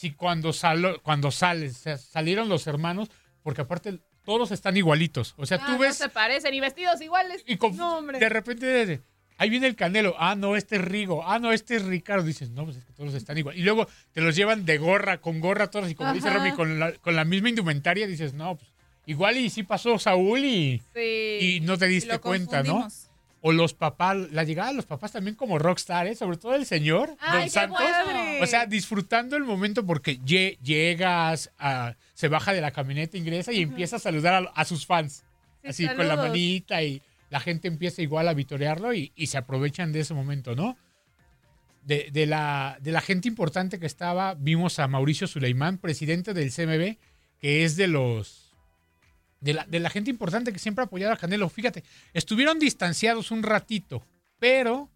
si 0.00 0.12
cuando, 0.12 0.54
salo, 0.54 1.02
cuando 1.02 1.30
sales, 1.30 1.84
salieron 2.10 2.48
los 2.48 2.66
hermanos, 2.66 3.10
porque 3.42 3.60
aparte 3.60 3.98
todos 4.24 4.50
están 4.50 4.76
igualitos. 4.78 5.34
O 5.36 5.44
sea, 5.44 5.58
Ah, 5.60 5.66
tú 5.66 5.72
no 5.72 5.78
ves 5.78 5.96
se 5.96 6.08
parecen 6.08 6.54
y 6.54 6.60
vestidos 6.60 7.00
iguales. 7.02 7.42
y 7.46 7.56
con- 7.58 7.76
no, 7.76 7.98
hombre. 7.98 8.18
de 8.18 8.28
repente 8.30 9.02
ahí 9.36 9.50
viene 9.50 9.66
el 9.66 9.76
Canelo. 9.76 10.14
Ah, 10.18 10.34
no, 10.36 10.56
este 10.56 10.76
es 10.76 10.82
Rigo. 10.82 11.22
Ah, 11.26 11.38
no, 11.38 11.52
este 11.52 11.76
es 11.76 11.84
Ricardo. 11.84 12.24
Dices, 12.24 12.48
no, 12.50 12.64
pues 12.64 12.78
es 12.78 12.84
que 12.86 12.92
todos 12.94 13.12
están 13.12 13.36
igual. 13.36 13.58
Y 13.58 13.62
luego 13.62 13.86
te 14.12 14.22
los 14.22 14.34
llevan 14.36 14.64
de 14.64 14.78
gorra, 14.78 15.20
con 15.20 15.40
gorra 15.40 15.70
todos. 15.70 15.90
Y 15.90 15.94
como 15.94 16.14
dice 16.14 16.28
Ajá. 16.28 16.38
Romy, 16.38 16.52
con 16.52 16.78
la, 16.78 16.92
con 16.92 17.14
la 17.14 17.24
misma 17.26 17.50
indumentaria, 17.50 18.06
dices, 18.06 18.32
no, 18.32 18.56
pues 18.56 18.72
igual 19.04 19.36
y 19.36 19.50
sí 19.50 19.64
pasó 19.64 19.98
Saúl 19.98 20.38
y, 20.44 20.82
Sí. 20.94 21.56
y 21.56 21.60
no 21.62 21.76
te 21.76 21.88
diste 21.88 22.18
cuenta, 22.20 22.62
¿no? 22.62 22.88
O 23.42 23.52
los 23.52 23.72
papás, 23.72 24.16
la 24.32 24.44
llegada 24.44 24.68
de 24.70 24.76
los 24.76 24.84
papás 24.86 25.12
también 25.12 25.34
como 25.34 25.58
rockstar, 25.58 26.06
¿eh? 26.06 26.14
sobre 26.14 26.36
todo 26.36 26.54
el 26.54 26.66
señor, 26.66 27.16
Ay, 27.20 27.42
Don 27.42 27.50
Santos. 27.50 27.80
O 28.42 28.46
sea, 28.46 28.66
disfrutando 28.66 29.36
el 29.36 29.44
momento 29.44 29.86
porque 29.86 30.20
lle- 30.20 30.58
llegas, 30.60 31.50
a- 31.58 31.94
se 32.12 32.28
baja 32.28 32.52
de 32.52 32.60
la 32.60 32.70
camioneta, 32.70 33.16
ingresa 33.16 33.52
y 33.52 33.62
empieza 33.62 33.96
a 33.96 33.98
saludar 33.98 34.34
a, 34.34 34.50
a 34.60 34.64
sus 34.66 34.84
fans. 34.84 35.24
Sí, 35.62 35.68
así 35.68 35.88
con 35.96 36.06
la 36.08 36.16
manita 36.16 36.82
y 36.82 37.00
la 37.30 37.40
gente 37.40 37.68
empieza 37.68 38.02
igual 38.02 38.28
a 38.28 38.34
vitorearlo 38.34 38.92
y, 38.92 39.12
y 39.14 39.28
se 39.28 39.38
aprovechan 39.38 39.92
de 39.92 40.00
ese 40.00 40.12
momento, 40.14 40.54
¿no? 40.54 40.76
De, 41.84 42.10
de 42.12 42.26
la, 42.26 42.76
de 42.82 42.92
la 42.92 43.00
gente 43.00 43.26
importante 43.26 43.78
que 43.80 43.86
estaba, 43.86 44.34
vimos 44.34 44.78
a 44.78 44.86
Mauricio 44.86 45.26
Suleimán, 45.26 45.78
presidente 45.78 46.34
del 46.34 46.52
CMB, 46.52 46.98
que 47.40 47.64
es 47.64 47.76
de 47.76 47.88
los 47.88 48.49
de 49.40 49.54
la, 49.54 49.64
de 49.64 49.80
la 49.80 49.90
gente 49.90 50.10
importante 50.10 50.52
que 50.52 50.58
siempre 50.58 50.82
ha 50.82 50.86
apoyado 50.86 51.12
a 51.12 51.16
Canelo. 51.16 51.48
Fíjate, 51.48 51.84
estuvieron 52.12 52.58
distanciados 52.58 53.30
un 53.30 53.42
ratito, 53.42 54.06
pero 54.38 54.90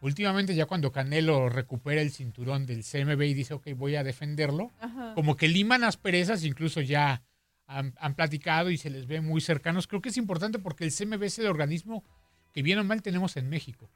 últimamente 0.00 0.54
ya 0.54 0.66
cuando 0.66 0.92
Canelo 0.92 1.48
recupera 1.48 2.00
el 2.00 2.10
cinturón 2.10 2.66
del 2.66 2.84
CMB 2.84 3.22
y 3.22 3.34
dice, 3.34 3.54
ok, 3.54 3.68
voy 3.76 3.96
a 3.96 4.04
defenderlo, 4.04 4.70
Ajá. 4.80 5.14
como 5.14 5.36
que 5.36 5.48
liman 5.48 5.84
asperezas, 5.84 6.44
incluso 6.44 6.80
ya 6.80 7.22
han, 7.66 7.94
han 7.98 8.14
platicado 8.14 8.70
y 8.70 8.78
se 8.78 8.90
les 8.90 9.06
ve 9.06 9.20
muy 9.20 9.40
cercanos. 9.40 9.86
Creo 9.86 10.02
que 10.02 10.10
es 10.10 10.16
importante 10.16 10.58
porque 10.58 10.84
el 10.84 10.92
CMB 10.92 11.22
es 11.24 11.38
el 11.38 11.46
organismo 11.46 12.04
que 12.52 12.62
bien 12.62 12.78
o 12.78 12.84
mal 12.84 13.02
tenemos 13.02 13.36
en 13.36 13.48
México. 13.48 13.90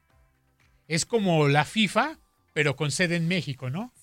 Es 0.87 1.05
como 1.05 1.47
la 1.47 1.65
FIFA, 1.65 2.17
pero 2.53 2.75
con 2.75 2.91
sede 2.91 3.17
en 3.17 3.27
México, 3.27 3.69
¿no? 3.69 3.93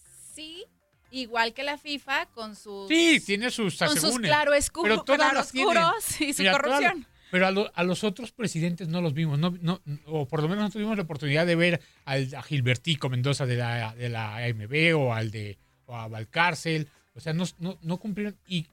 Igual 1.17 1.55
que 1.55 1.63
la 1.63 1.79
FIFA 1.79 2.27
con 2.27 2.57
sus 2.57 2.89
Sí, 2.89 3.23
tiene 3.25 3.51
sus 3.51 3.79
con 3.79 3.89
sus 3.91 4.01
tienen. 4.21 4.23
claroscuros 4.23 6.21
y 6.21 6.33
su 6.33 6.43
Mira, 6.43 6.53
corrupción. 6.53 7.07
pero 7.31 7.47
a, 7.47 7.51
lo- 7.51 7.71
a 7.75 7.85
los 7.85 8.05
otros 8.05 8.33
presidentes 8.33 8.89
no 8.89 9.01
los 9.01 9.15
vimos, 9.15 9.39
no, 9.39 9.57
no- 9.61 9.81
o 10.07 10.27
por 10.27 10.43
lo 10.43 10.49
menos 10.49 10.65
no 10.65 10.71
tuvimos 10.71 10.97
la 10.97 11.03
oportunidad 11.05 11.47
de 11.47 11.55
ver 11.57 11.81
al, 12.05 12.35
a 12.35 12.43
Gilbertico 12.43 13.09
Mendoza 13.09 13.47
de 13.47 13.57
la, 13.57 13.95
de 13.95 14.09
la 14.09 14.37
AMB 14.37 14.97
o 14.97 15.13
al 15.15 15.31
de 15.31 15.59
o 15.87 15.95
a 15.97 16.09
Valcárcel. 16.09 16.89
O 17.15 17.21
sea, 17.21 17.33
no, 17.33 17.45
no, 17.59 17.79
no 17.83 17.99
cumplieron. 17.99 18.37
Y 18.49 18.67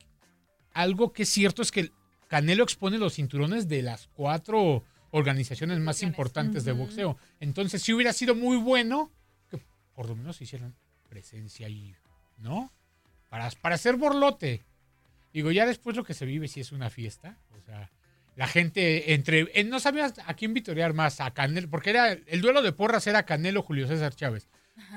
algo 0.73 1.13
que 1.13 1.23
es 1.23 1.29
cierto 1.29 1.61
es 1.61 1.71
que 1.71 1.91
Canelo 2.27 2.63
expone 2.63 2.97
los 2.97 3.13
cinturones 3.15 3.67
de 3.67 3.81
las 3.83 4.07
cuatro 4.13 4.83
organizaciones 5.11 5.79
más 5.79 6.01
importantes 6.01 6.63
de 6.63 6.71
boxeo. 6.71 7.17
Entonces, 7.39 7.81
sí 7.83 7.93
hubiera 7.93 8.13
sido 8.13 8.33
muy 8.33 8.57
bueno 8.57 9.11
que 9.49 9.59
por 9.93 10.07
lo 10.07 10.15
menos 10.15 10.41
hicieran 10.41 10.73
presencia 11.09 11.67
ahí, 11.67 11.93
¿no? 12.41 12.71
Para, 13.29 13.49
para 13.61 13.75
hacer 13.75 13.95
borlote. 13.95 14.63
Digo, 15.33 15.51
ya 15.51 15.65
después 15.65 15.95
lo 15.95 16.03
que 16.03 16.13
se 16.13 16.25
vive 16.25 16.47
si 16.47 16.59
es 16.59 16.71
una 16.71 16.89
fiesta. 16.89 17.37
O 17.57 17.61
sea, 17.65 17.89
la 18.35 18.47
gente 18.47 19.13
entre... 19.13 19.47
eh, 19.53 19.63
no 19.63 19.79
sabías 19.79 20.13
a 20.25 20.33
quién 20.33 20.53
vitorear 20.53 20.93
más, 20.93 21.21
a 21.21 21.31
Canelo, 21.31 21.69
porque 21.69 21.89
era 21.91 22.11
el 22.11 22.41
duelo 22.41 22.61
de 22.61 22.71
porras 22.73 23.07
era 23.07 23.23
Canelo 23.23 23.61
Julio 23.61 23.87
César 23.87 24.13
Chávez. 24.15 24.47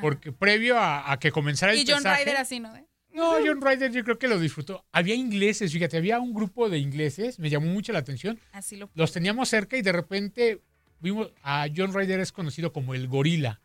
Porque 0.00 0.32
previo 0.32 0.78
a, 0.78 1.12
a 1.12 1.18
que 1.18 1.30
comenzara 1.30 1.72
el 1.72 1.78
Y 1.78 1.84
John 1.86 2.02
pesaje- 2.02 2.24
Ryder 2.24 2.36
así, 2.38 2.58
¿no? 2.60 2.72
no, 3.12 3.34
John 3.44 3.60
Ryder 3.60 3.92
yo 3.92 4.02
creo 4.02 4.18
que 4.18 4.26
lo 4.28 4.38
disfrutó. 4.40 4.84
Había 4.90 5.14
ingleses, 5.14 5.72
fíjate, 5.72 5.96
había 5.98 6.18
un 6.18 6.32
grupo 6.34 6.68
de 6.68 6.78
ingleses, 6.78 7.38
me 7.38 7.50
llamó 7.50 7.66
mucho 7.66 7.92
la 7.92 8.00
atención. 8.00 8.40
Así 8.52 8.76
lo 8.76 8.90
Los 8.94 9.12
teníamos 9.12 9.48
cerca 9.48 9.76
y 9.76 9.82
de 9.82 9.92
repente 9.92 10.60
vimos 11.00 11.30
a 11.42 11.66
John 11.76 11.92
Ryder 11.94 12.18
es 12.20 12.32
conocido 12.32 12.72
como 12.72 12.94
el 12.94 13.06
gorila. 13.06 13.60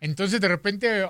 Entonces 0.00 0.40
de 0.40 0.48
repente 0.48 1.08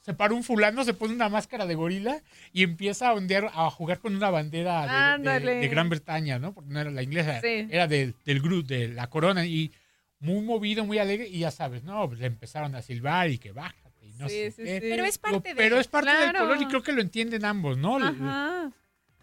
se 0.00 0.14
para 0.14 0.34
un 0.34 0.42
fulano, 0.42 0.82
se 0.84 0.94
pone 0.94 1.14
una 1.14 1.28
máscara 1.28 1.66
de 1.66 1.74
gorila 1.74 2.22
y 2.52 2.62
empieza 2.62 3.08
a 3.08 3.12
ondear, 3.14 3.50
a 3.54 3.70
jugar 3.70 3.98
con 4.00 4.16
una 4.16 4.30
bandera 4.30 4.82
de- 4.82 4.88
de, 4.88 4.94
Ándale. 4.96 5.54
de 5.56 5.68
Gran 5.68 5.88
Bretaña, 5.88 6.38
¿no? 6.38 6.54
Porque 6.54 6.70
no 6.70 6.80
era 6.80 6.90
la 6.90 7.02
inglesa, 7.02 7.40
Sí. 7.40 7.66
era 7.70 7.86
del, 7.86 8.14
del 8.24 8.40
grupo, 8.40 8.66
de 8.68 8.88
la 8.88 9.08
corona 9.10 9.44
y 9.44 9.72
muy 10.18 10.42
movido, 10.42 10.84
muy 10.84 10.98
alegre 10.98 11.28
y 11.28 11.40
ya 11.40 11.50
sabes, 11.50 11.82
¿no? 11.84 12.06
Pues 12.08 12.20
le 12.20 12.26
empezaron 12.26 12.74
a 12.74 12.82
silbar 12.82 13.30
y 13.30 13.38
que 13.38 13.52
bájate 13.52 14.06
y 14.06 14.12
no 14.14 14.28
Sí, 14.28 14.34
sé 14.34 14.50
sí, 14.52 14.62
qué. 14.64 14.80
sí. 14.80 14.86
Pero 14.88 15.04
es 15.04 15.18
parte 15.18 15.48
de- 15.50 15.54
Pero 15.54 15.78
es 15.80 15.88
parte 15.88 16.10
del 16.12 16.32
color 16.34 16.60
y 16.60 16.66
creo 16.66 16.82
que 16.82 16.92
lo 16.92 17.00
entienden 17.00 17.44
ambos, 17.44 17.76
¿no? 17.78 17.96
Ajá. 17.96 18.70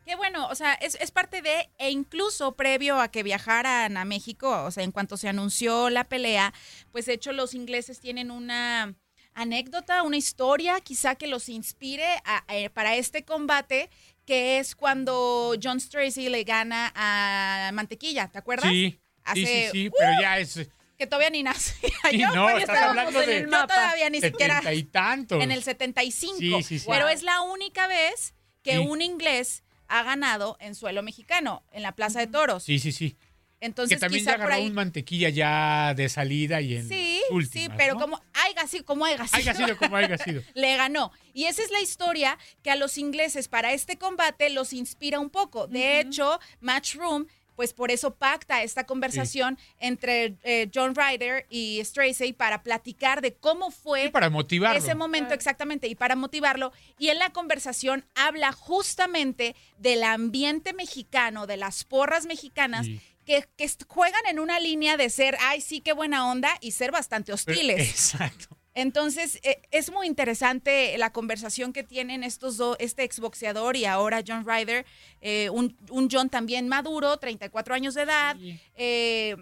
Qué 0.05 0.15
bueno, 0.15 0.47
o 0.47 0.55
sea, 0.55 0.73
es, 0.75 0.95
es 1.01 1.11
parte 1.11 1.41
de, 1.41 1.69
e 1.79 1.89
incluso 1.91 2.55
previo 2.55 3.01
a 3.01 3.09
que 3.09 3.23
viajaran 3.23 3.97
a 3.97 4.05
México, 4.05 4.63
o 4.63 4.71
sea, 4.71 4.83
en 4.85 4.91
cuanto 4.93 5.17
se 5.17 5.27
anunció 5.27 5.89
la 5.89 6.05
pelea, 6.05 6.53
pues 6.93 7.05
de 7.07 7.13
hecho 7.13 7.33
los 7.33 7.53
ingleses 7.53 7.99
tienen 7.99 8.31
una 8.31 8.93
anécdota, 9.41 10.03
una 10.03 10.17
historia 10.17 10.79
quizá 10.81 11.15
que 11.15 11.27
los 11.27 11.49
inspire 11.49 12.05
a- 12.25 12.43
eh, 12.49 12.69
para 12.69 12.95
este 12.95 13.23
combate, 13.23 13.89
que 14.25 14.59
es 14.59 14.75
cuando 14.75 15.55
John 15.61 15.79
Stracy 15.79 16.29
le 16.29 16.43
gana 16.43 16.91
a 16.95 17.71
Mantequilla, 17.73 18.27
¿te 18.27 18.37
acuerdas? 18.39 18.69
Sí, 18.69 18.91
sí, 18.91 18.99
Hace- 19.23 19.45
sí, 19.45 19.69
sí, 19.71 19.87
¡Uh! 19.89 19.93
pero 19.97 20.11
ya 20.21 20.39
es... 20.39 20.67
Que 20.97 21.05
todavía 21.05 21.29
ni 21.29 21.43
nacía 21.43 21.89
Sí, 22.11 22.17
yo, 22.17 22.27
no, 22.33 22.49
estás 22.49 22.81
hablando 22.81 23.19
de 23.21 23.37
el 23.37 23.43
Yo 23.45 23.67
todavía 23.67 24.09
ni 24.09 24.19
siquiera... 24.19 24.55
setenta 24.55 24.73
y 24.73 24.83
tantos. 24.83 25.43
En 25.43 25.51
el 25.51 25.61
75. 25.63 26.37
Sí, 26.39 26.63
sí, 26.63 26.79
sí. 26.79 26.85
Pero 26.89 27.05
Wow. 27.05 27.13
es 27.13 27.21
la 27.23 27.41
única 27.41 27.87
vez 27.87 28.33
que 28.63 28.71
Sí. 28.73 28.77
un 28.79 29.01
inglés 29.03 29.63
ha 29.87 30.01
ganado 30.03 30.57
en 30.59 30.73
suelo 30.75 31.03
mexicano, 31.03 31.63
en 31.71 31.83
la 31.83 31.93
Plaza 31.93 32.19
de 32.19 32.27
Toros. 32.27 32.63
Sí, 32.63 32.79
sí, 32.79 32.91
sí. 32.91 33.15
Entonces, 33.59 33.97
que 33.97 33.99
también 33.99 34.21
quizá 34.21 34.31
ya 34.31 34.35
agarró 34.35 34.53
ahí. 34.53 34.67
un 34.67 34.73
mantequilla 34.73 35.29
ya 35.29 35.93
de 35.95 36.09
salida 36.09 36.61
y 36.61 36.75
en 36.75 36.87
Sí, 36.87 37.21
últimas, 37.31 37.69
sí, 37.69 37.73
pero 37.75 37.95
¿no? 37.95 37.99
como 37.99 38.21
haya 38.33 38.67
sido, 38.67 38.85
como 38.85 39.05
haya 39.05 39.25
sido. 39.27 39.37
Haya 39.39 39.53
sido 39.55 39.77
como 39.77 39.95
haya 39.95 40.17
sido. 40.19 40.43
Le 40.53 40.77
ganó. 40.77 41.11
Y 41.33 41.45
esa 41.45 41.63
es 41.63 41.71
la 41.71 41.81
historia 41.81 42.37
que 42.61 42.69
a 42.69 42.75
los 42.75 42.97
ingleses 42.99 43.47
para 43.47 43.73
este 43.73 43.97
combate 43.97 44.49
los 44.51 44.73
inspira 44.73 45.19
un 45.19 45.29
poco. 45.31 45.65
De 45.67 45.99
hecho, 45.99 46.39
Matchroom, 46.61 47.25
pues 47.55 47.73
por 47.73 47.89
eso 47.89 48.13
pacta 48.13 48.61
esta 48.61 48.85
conversación 48.85 49.57
entre 49.79 50.37
eh, 50.43 50.69
John 50.71 50.93
Ryder 50.93 51.47
y 51.49 51.79
Stracy 51.83 52.33
para 52.33 52.61
platicar 52.61 53.21
de 53.21 53.33
cómo 53.33 53.71
fue 53.71 54.09
para 54.11 54.29
motivarlo. 54.29 54.77
ese 54.77 54.93
momento 54.93 55.33
exactamente 55.33 55.87
y 55.87 55.95
para 55.95 56.15
motivarlo. 56.15 56.71
Y 56.99 57.07
en 57.09 57.17
la 57.17 57.31
conversación 57.31 58.05
habla 58.13 58.51
justamente 58.51 59.55
del 59.79 60.03
ambiente 60.03 60.73
mexicano, 60.73 61.47
de 61.47 61.57
las 61.57 61.83
porras 61.83 62.27
mexicanas. 62.27 62.85
Sí. 62.85 63.01
Que, 63.27 63.45
que 63.57 63.69
juegan 63.87 64.21
en 64.29 64.39
una 64.39 64.57
línea 64.59 64.95
de 64.97 65.09
ser, 65.09 65.37
ay, 65.41 65.59
sí, 65.61 65.81
qué 65.81 65.91
buena 65.93 66.31
onda, 66.31 66.49
y 66.61 66.71
ser 66.71 66.91
bastante 66.91 67.33
hostiles. 67.33 67.89
Exacto. 67.89 68.57
Entonces, 68.73 69.39
eh, 69.43 69.61
es 69.71 69.91
muy 69.91 70.07
interesante 70.07 70.97
la 70.97 71.11
conversación 71.11 71.73
que 71.73 71.83
tienen 71.83 72.23
estos 72.23 72.55
dos, 72.57 72.77
este 72.79 73.03
exboxeador 73.03 73.75
y 73.75 73.85
ahora 73.85 74.23
John 74.25 74.45
Ryder, 74.47 74.85
eh, 75.19 75.49
un, 75.49 75.75
un 75.89 76.07
John 76.09 76.29
también 76.29 76.67
maduro, 76.69 77.17
34 77.17 77.75
años 77.75 77.95
de 77.95 78.03
edad. 78.03 78.37
eh, 78.75 79.35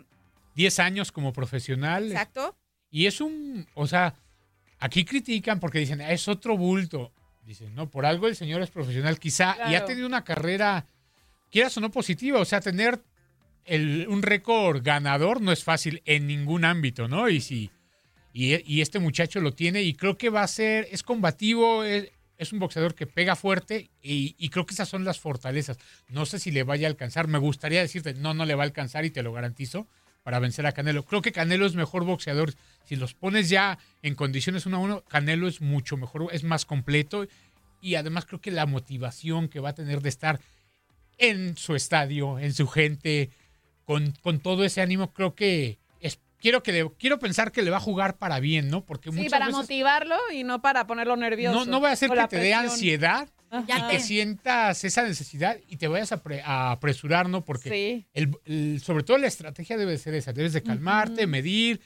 10 0.56 0.80
años 0.80 1.12
como 1.12 1.32
profesional. 1.34 2.12
exacto. 2.12 2.56
Y 2.90 3.06
es 3.08 3.20
un, 3.22 3.68
o 3.76 3.86
sea, 3.88 4.16
aquí 4.80 5.04
critican 5.04 5.60
porque 5.60 5.80
dicen, 5.80 6.00
"Ah, 6.02 6.12
es 6.12 6.28
otro 6.30 6.58
bulto. 6.58 7.12
Dicen, 7.44 7.76
no, 7.76 7.90
por 7.92 8.06
algo 8.06 8.28
el 8.28 8.36
señor 8.38 8.62
es 8.62 8.72
profesional 8.72 9.20
quizá 9.20 9.58
y 9.70 9.76
ha 9.76 9.86
tenido 9.86 10.08
una 10.08 10.24
carrera, 10.24 10.88
quieras 11.52 11.76
o 11.78 11.82
no 11.82 11.92
positiva, 11.92 12.40
o 12.40 12.46
sea, 12.46 12.62
tener 12.62 13.00
un 13.68 14.22
récord 14.22 14.84
ganador 14.84 15.42
no 15.42 15.52
es 15.52 15.64
fácil 15.64 16.02
en 16.06 16.28
ningún 16.28 16.66
ámbito, 16.66 17.08
¿no? 17.08 17.30
Y 17.30 17.42
si 17.42 17.72
y, 18.32 18.62
y 18.70 18.82
este 18.82 19.00
muchacho 19.00 19.40
lo 19.40 19.54
tiene 19.54 19.82
y 19.84 19.94
creo 19.94 20.18
que 20.18 20.30
va 20.30 20.44
a 20.44 20.48
ser, 20.48 20.90
es 20.92 21.04
combativo, 21.04 21.86
es, 21.86 22.12
es 22.38 22.52
un 22.52 22.60
boxeador 22.60 22.94
que 22.94 23.08
pega 23.08 23.38
fuerte 23.38 23.90
y, 24.02 24.36
y 24.38 24.50
creo 24.50 24.66
que 24.66 24.74
esas 24.74 24.90
son 24.90 25.06
las 25.06 25.20
fortalezas. 25.20 25.78
No 26.10 26.26
sé 26.26 26.40
si 26.40 26.52
le 26.52 26.64
vaya 26.64 26.88
a 26.88 26.92
alcanzar, 26.92 27.30
me 27.30 27.38
gustaría 27.38 27.80
decirte, 27.80 28.14
no, 28.14 28.34
no 28.34 28.46
le 28.46 28.56
va 28.56 28.64
a 28.64 28.66
alcanzar 28.66 29.06
y 29.06 29.10
te 29.10 29.24
lo 29.24 29.32
garantizo 29.32 29.88
para 30.22 30.40
vencer 30.40 30.66
a 30.66 30.74
Canelo. 30.74 31.06
Creo 31.06 31.22
que 31.22 31.32
Canelo 31.32 31.66
es 31.66 31.76
mejor 31.76 32.04
boxeador. 32.04 32.54
Si 32.84 32.98
los 32.98 33.14
pones 33.14 33.48
ya 33.48 33.78
en 34.02 34.16
condiciones 34.16 34.66
uno 34.66 34.78
a 34.78 34.80
uno, 34.82 35.04
Canelo 35.06 35.48
es 35.48 35.62
mucho 35.62 35.96
mejor, 35.96 36.28
es 36.34 36.44
más 36.44 36.66
completo 36.66 37.28
y 37.80 37.96
además 37.96 38.26
creo 38.26 38.42
que 38.42 38.52
la 38.52 38.66
motivación 38.66 39.48
que 39.48 39.62
va 39.62 39.70
a 39.70 39.76
tener 39.76 40.02
de 40.02 40.10
estar 40.10 40.42
en 41.18 41.56
su 41.56 41.76
estadio, 41.76 42.38
en 42.40 42.54
su 42.54 42.68
gente, 42.68 43.30
con, 43.86 44.12
con 44.22 44.40
todo 44.40 44.64
ese 44.66 44.82
ánimo, 44.82 45.14
creo 45.14 45.36
que 45.36 45.78
es, 46.02 46.20
quiero 46.40 46.64
que 46.64 46.72
le- 46.72 46.92
quiero 46.98 47.20
pensar 47.20 47.52
que 47.52 47.62
le 47.62 47.70
va 47.72 47.78
a 47.78 47.82
jugar 47.82 48.18
para 48.18 48.40
bien, 48.40 48.70
¿no? 48.70 48.84
Porque 48.86 49.12
Sí, 49.12 49.16
muchas 49.18 49.32
para 49.32 49.46
veces 49.46 49.62
motivarlo 49.62 50.16
y 50.34 50.44
no 50.44 50.62
para 50.62 50.88
ponerlo 50.88 51.16
nervioso. 51.16 51.60
no, 51.66 51.66
no 51.72 51.82
va 51.82 51.90
a 51.90 51.94
hacer 51.94 52.10
con 52.10 52.18
que 52.18 52.28
te 52.28 52.38
dé 52.40 52.54
ansiedad 52.54 53.30
Ajá. 53.52 53.66
y 53.68 53.92
que 53.96 54.00
sientas 54.02 54.84
esa 54.84 55.04
necesidad 55.04 55.58
y 55.70 55.78
te 55.78 55.88
vayas 55.88 56.12
a, 56.12 56.22
pre- 56.24 56.42
a 56.44 56.72
apresurar, 56.72 57.30
¿no? 57.30 57.46
Porque 57.46 57.70
Sí. 57.70 58.06
el- 58.14 58.32
el- 58.46 58.82
sobre 58.82 59.04
todo 59.04 59.18
la 59.20 59.28
estrategia 59.28 59.78
debe 59.78 59.98
ser 59.98 60.16
esa. 60.16 60.34
Debes 60.34 60.54
de 60.54 60.64
calmarte, 60.64 61.28
medir, 61.28 61.80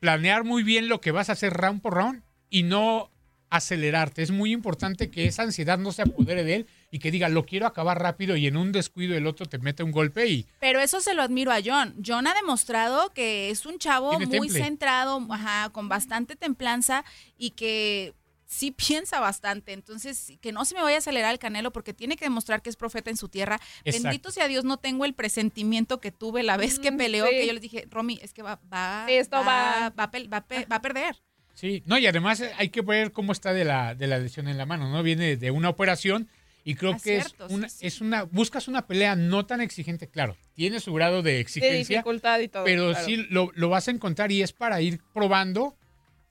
planear 0.00 0.42
muy 0.44 0.62
bien 0.62 0.88
lo 0.88 1.00
que 1.00 1.12
vas 1.12 1.28
a 1.28 1.32
hacer 1.32 1.52
round 1.52 1.80
por 1.82 1.94
round 1.94 2.22
y 2.50 2.62
no 2.64 3.10
acelerarte. 3.50 4.22
Es 4.22 4.30
muy 4.30 4.52
importante 4.52 5.10
que 5.10 5.26
esa 5.26 5.42
ansiedad 5.42 5.78
no 5.78 5.92
se 5.92 6.02
apodere 6.02 6.42
de 6.44 6.54
él 6.56 6.66
y 6.94 6.98
que 7.00 7.10
diga, 7.10 7.28
lo 7.30 7.44
quiero 7.46 7.66
acabar 7.66 8.00
rápido 8.00 8.36
y 8.36 8.46
en 8.46 8.56
un 8.56 8.70
descuido 8.70 9.16
el 9.16 9.26
otro 9.26 9.46
te 9.46 9.58
mete 9.58 9.82
un 9.82 9.90
golpe 9.90 10.26
y 10.28 10.46
Pero 10.60 10.78
eso 10.78 11.00
se 11.00 11.14
lo 11.14 11.22
admiro 11.22 11.50
a 11.50 11.58
John. 11.64 11.94
John 12.06 12.26
ha 12.26 12.34
demostrado 12.34 13.12
que 13.14 13.48
es 13.50 13.64
un 13.66 13.78
chavo 13.78 14.12
muy 14.20 14.28
temple. 14.28 14.50
centrado, 14.62 15.26
ajá, 15.30 15.70
con 15.70 15.88
bastante 15.88 16.36
templanza 16.36 17.02
y 17.38 17.52
que 17.52 18.12
sí 18.44 18.70
piensa 18.76 19.20
bastante. 19.20 19.72
Entonces, 19.72 20.34
que 20.42 20.52
no 20.52 20.66
se 20.66 20.74
me 20.74 20.82
vaya 20.82 20.96
a 20.96 20.98
acelerar 20.98 21.32
el 21.32 21.38
canelo 21.38 21.72
porque 21.72 21.94
tiene 21.94 22.16
que 22.16 22.26
demostrar 22.26 22.60
que 22.60 22.68
es 22.68 22.76
profeta 22.76 23.08
en 23.08 23.16
su 23.16 23.30
tierra. 23.30 23.58
Exacto. 23.84 24.08
Bendito 24.08 24.30
sea 24.30 24.46
Dios, 24.46 24.64
no 24.64 24.76
tengo 24.76 25.06
el 25.06 25.14
presentimiento 25.14 25.98
que 25.98 26.12
tuve 26.12 26.42
la 26.42 26.58
vez 26.58 26.78
que 26.78 26.90
Mm, 26.90 26.96
peleó, 26.98 27.24
sí. 27.26 27.30
que 27.32 27.46
yo 27.46 27.54
les 27.54 27.62
dije, 27.62 27.86
Romy, 27.90 28.18
es 28.22 28.34
que 28.34 28.42
va, 28.42 28.60
va, 28.70 29.06
Sí, 29.08 29.14
esto 29.14 29.36
va, 29.38 29.44
va- 29.44 29.88
va 29.88 29.90
va 29.96 30.04
a 30.04 30.10
pe- 30.46 30.66
va 30.70 30.76
a 30.76 30.82
perder. 30.82 31.16
Sí, 31.54 31.82
no, 31.86 31.96
y 31.98 32.06
además 32.06 32.42
hay 32.58 32.68
que 32.68 32.80
ver 32.82 33.12
cómo 33.12 33.32
está 33.32 33.54
de 33.54 33.64
la, 33.64 33.94
de 33.94 34.06
la 34.06 34.18
lesión 34.18 34.48
en 34.48 34.58
la 34.58 34.66
mano, 34.66 34.90
¿no? 34.90 35.02
Viene 35.02 35.36
de 35.38 35.50
una 35.50 35.68
operación 35.70 36.28
y 36.64 36.74
creo 36.76 36.96
que 36.98 37.16
es, 37.18 37.34
una, 37.48 37.68
sí. 37.68 37.86
es 37.86 38.00
una, 38.00 38.22
buscas 38.24 38.68
una 38.68 38.86
pelea 38.86 39.16
no 39.16 39.46
tan 39.46 39.60
exigente, 39.60 40.08
claro, 40.08 40.36
tiene 40.54 40.78
su 40.80 40.92
grado 40.92 41.22
de 41.22 41.32
De 41.32 41.40
exigencia, 41.40 41.98
dificultad 41.98 42.38
y 42.40 42.48
todo. 42.48 42.64
pero 42.64 42.90
claro. 42.90 43.04
sí 43.06 43.16
lo, 43.30 43.50
lo 43.54 43.68
vas 43.68 43.88
a 43.88 43.90
encontrar 43.90 44.30
y 44.32 44.42
es 44.42 44.52
para 44.52 44.80
ir 44.80 45.00
probando, 45.12 45.76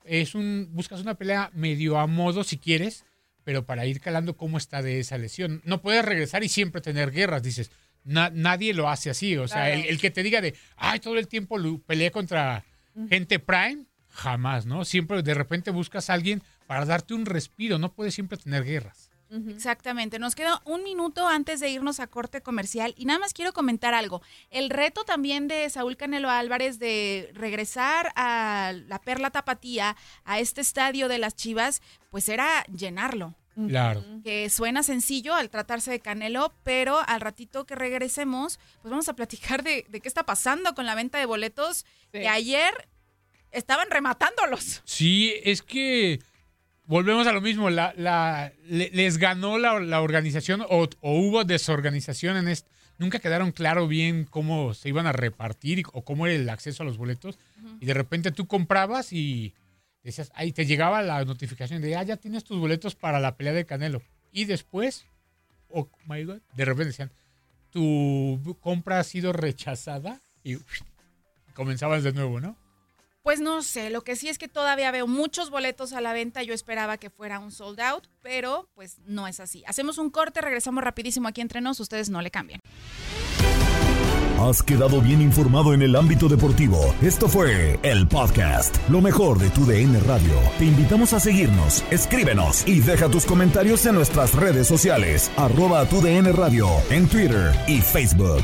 es 0.06 0.34
un, 0.36 0.70
buscas 0.72 1.02
una 1.02 1.16
pelea 1.16 1.52
medio 1.54 2.00
a 2.00 2.08
modo 2.08 2.44
si 2.44 2.58
quieres, 2.58 3.06
pero 3.44 3.66
para 3.66 3.86
ir 3.86 4.00
calando 4.02 4.38
cómo 4.38 4.58
está 4.58 4.82
de 4.82 5.00
esa 5.00 5.18
lesión. 5.18 5.62
No 5.66 5.82
puedes 5.82 6.04
regresar 6.06 6.44
y 6.44 6.50
siempre 6.50 6.82
tener 6.82 7.12
guerras, 7.12 7.44
dices, 7.44 7.72
na- 8.04 8.30
nadie 8.34 8.74
lo 8.74 8.90
hace 8.90 9.10
así, 9.10 9.36
o 9.38 9.48
sea, 9.48 9.66
Claro. 9.66 9.82
el, 9.82 9.86
el 9.90 10.00
que 10.00 10.12
te 10.12 10.24
diga 10.24 10.42
de, 10.42 10.56
ay, 10.78 11.00
todo 11.00 11.18
el 11.18 11.28
tiempo 11.28 11.58
peleé 11.86 12.10
contra 12.12 12.64
gente 13.10 13.40
prime, 13.40 13.86
jamás, 14.10 14.66
¿no? 14.66 14.86
Siempre 14.86 15.22
de 15.24 15.34
repente 15.34 15.72
buscas 15.72 16.10
a 16.10 16.14
alguien 16.14 16.42
para 16.68 16.86
darte 16.86 17.14
un 17.14 17.26
respiro, 17.26 17.78
no 17.80 17.94
puedes 17.94 18.14
siempre 18.16 18.38
tener 18.38 18.64
guerras. 18.64 19.10
Exactamente. 19.50 20.20
Nos 20.20 20.36
queda 20.36 20.62
un 20.66 20.84
minuto 20.84 21.28
antes 21.28 21.60
de 21.60 21.70
irnos 21.70 22.00
a 22.00 22.08
corte 22.08 22.42
comercial 22.42 22.94
y 22.98 23.06
nada 23.06 23.20
más 23.20 23.34
quiero 23.34 23.54
comentar 23.54 23.94
algo. 23.94 24.22
El 24.50 24.70
reto 24.70 25.06
también 25.06 25.48
de 25.48 25.70
Saúl 25.70 25.96
Canelo 25.96 26.30
Álvarez 26.30 26.80
de 26.80 27.32
regresar 27.34 28.12
a 28.16 28.74
la 28.88 29.00
Perla 29.00 29.32
Tapatía, 29.32 29.96
a 30.26 30.40
este 30.40 30.62
estadio 30.62 31.08
de 31.08 31.18
las 31.18 31.36
Chivas, 31.36 31.82
pues 32.10 32.28
era 32.30 32.64
llenarlo. 32.66 33.36
Claro. 33.68 34.04
Que 34.24 34.50
suena 34.50 34.82
sencillo 34.82 35.34
al 35.34 35.50
tratarse 35.50 35.92
de 35.92 36.00
Canelo, 36.00 36.54
pero 36.64 37.00
al 37.06 37.22
ratito 37.22 37.66
que 37.66 37.76
regresemos, 37.76 38.60
pues 38.82 38.90
vamos 38.92 39.10
a 39.10 39.16
platicar 39.16 39.62
de, 39.64 39.86
de 39.90 40.00
qué 40.00 40.08
está 40.08 40.26
pasando 40.26 40.74
con 40.74 40.86
la 40.86 40.96
venta 40.96 41.20
de 41.20 41.26
boletos 41.26 41.86
que 42.12 42.28
ayer 42.28 42.74
estaban 43.52 43.90
rematándolos. 43.90 44.82
Sí, 44.86 45.34
es 45.44 45.62
que 45.62 46.20
volvemos 46.86 47.28
a 47.28 47.32
lo 47.34 47.42
mismo, 47.42 47.70
la, 47.70 47.94
la- 47.98 48.52
le- 48.68 48.90
les 48.94 49.18
ganó 49.18 49.58
la, 49.58 49.80
la 49.80 50.02
organización 50.02 50.62
o, 50.62 50.88
o 51.02 51.20
hubo 51.20 51.44
desorganización 51.44 52.38
en 52.38 52.48
esto. 52.48 52.70
Nunca 52.98 53.20
quedaron 53.20 53.52
claro 53.52 53.88
bien 53.88 54.26
cómo 54.26 54.74
se 54.74 54.90
iban 54.90 55.08
a 55.08 55.12
repartir 55.12 55.80
y- 55.80 55.84
o 55.94 56.04
cómo 56.04 56.28
era 56.28 56.36
el 56.36 56.50
acceso 56.50 56.84
a 56.84 56.86
los 56.86 56.98
boletos. 56.98 57.40
Y 57.80 57.86
de 57.86 57.94
repente 57.94 58.32
tú 58.32 58.48
comprabas 58.48 59.12
y 59.14 59.54
decías, 60.04 60.32
ahí 60.36 60.52
te 60.52 60.66
llegaba 60.66 61.02
la 61.02 61.24
notificación 61.26 61.82
de, 61.82 61.96
ah, 61.96 62.04
ya 62.04 62.18
tienes 62.18 62.44
tus 62.44 62.60
boletos 62.60 62.96
para 62.96 63.20
la 63.20 63.36
pelea 63.38 63.54
de 63.54 63.66
Canelo. 63.66 64.02
Y 64.32 64.46
después, 64.46 65.06
oh 65.70 65.90
my 66.08 66.24
God, 66.24 66.42
de 66.56 66.66
repente 66.66 66.88
decían, 66.88 67.12
tu 67.72 68.58
compra 68.60 69.00
ha 69.00 69.04
sido 69.04 69.32
rechazada 69.34 70.22
y 70.44 70.58
comenzabas 71.54 72.04
de 72.04 72.14
nuevo, 72.14 72.40
¿no? 72.42 72.58
Pues 73.24 73.40
no 73.40 73.62
sé, 73.62 73.92
lo 73.92 74.04
que 74.04 74.16
sí 74.16 74.30
es 74.30 74.40
que 74.40 74.48
todavía 74.48 74.90
veo 74.92 75.06
muchos 75.06 75.52
boletos 75.52 75.94
a 75.94 76.02
la 76.02 76.12
venta. 76.12 76.42
Yo 76.42 76.56
esperaba 76.56 76.98
que 76.98 77.12
fuera 77.12 77.40
un 77.40 77.52
sold 77.52 77.80
out, 77.80 78.08
pero 78.22 78.68
pues 78.74 78.98
no 79.06 79.28
es 79.28 79.40
así. 79.40 79.64
Hacemos 79.68 80.00
un 80.00 80.10
corte, 80.10 80.42
regresamos 80.42 80.84
rapidísimo 80.84 81.28
aquí 81.28 81.42
entre 81.42 81.62
nos, 81.62 81.80
ustedes 81.80 82.10
no 82.10 82.22
le 82.22 82.32
cambian. 82.32 82.60
Has 84.40 84.64
quedado 84.64 85.02
bien 85.02 85.22
informado 85.22 85.72
en 85.76 85.84
el 85.84 85.96
ámbito 85.96 86.28
deportivo. 86.28 86.96
Esto 87.04 87.28
fue 87.28 87.80
el 87.84 88.08
podcast, 88.08 88.76
lo 88.90 89.00
mejor 89.00 89.38
de 89.38 89.52
tu 89.52 89.68
DN 89.68 90.00
Radio. 90.00 90.34
Te 90.58 90.66
invitamos 90.66 91.14
a 91.14 91.20
seguirnos, 91.20 91.84
escríbenos 91.92 92.68
y 92.68 92.80
deja 92.80 93.08
tus 93.08 93.28
comentarios 93.28 93.86
en 93.86 93.94
nuestras 93.94 94.34
redes 94.34 94.66
sociales, 94.66 95.30
arroba 95.38 95.86
tu 95.88 96.02
DN 96.02 96.32
Radio, 96.32 96.68
en 96.90 97.08
Twitter 97.08 97.54
y 97.68 97.82
Facebook. 97.82 98.44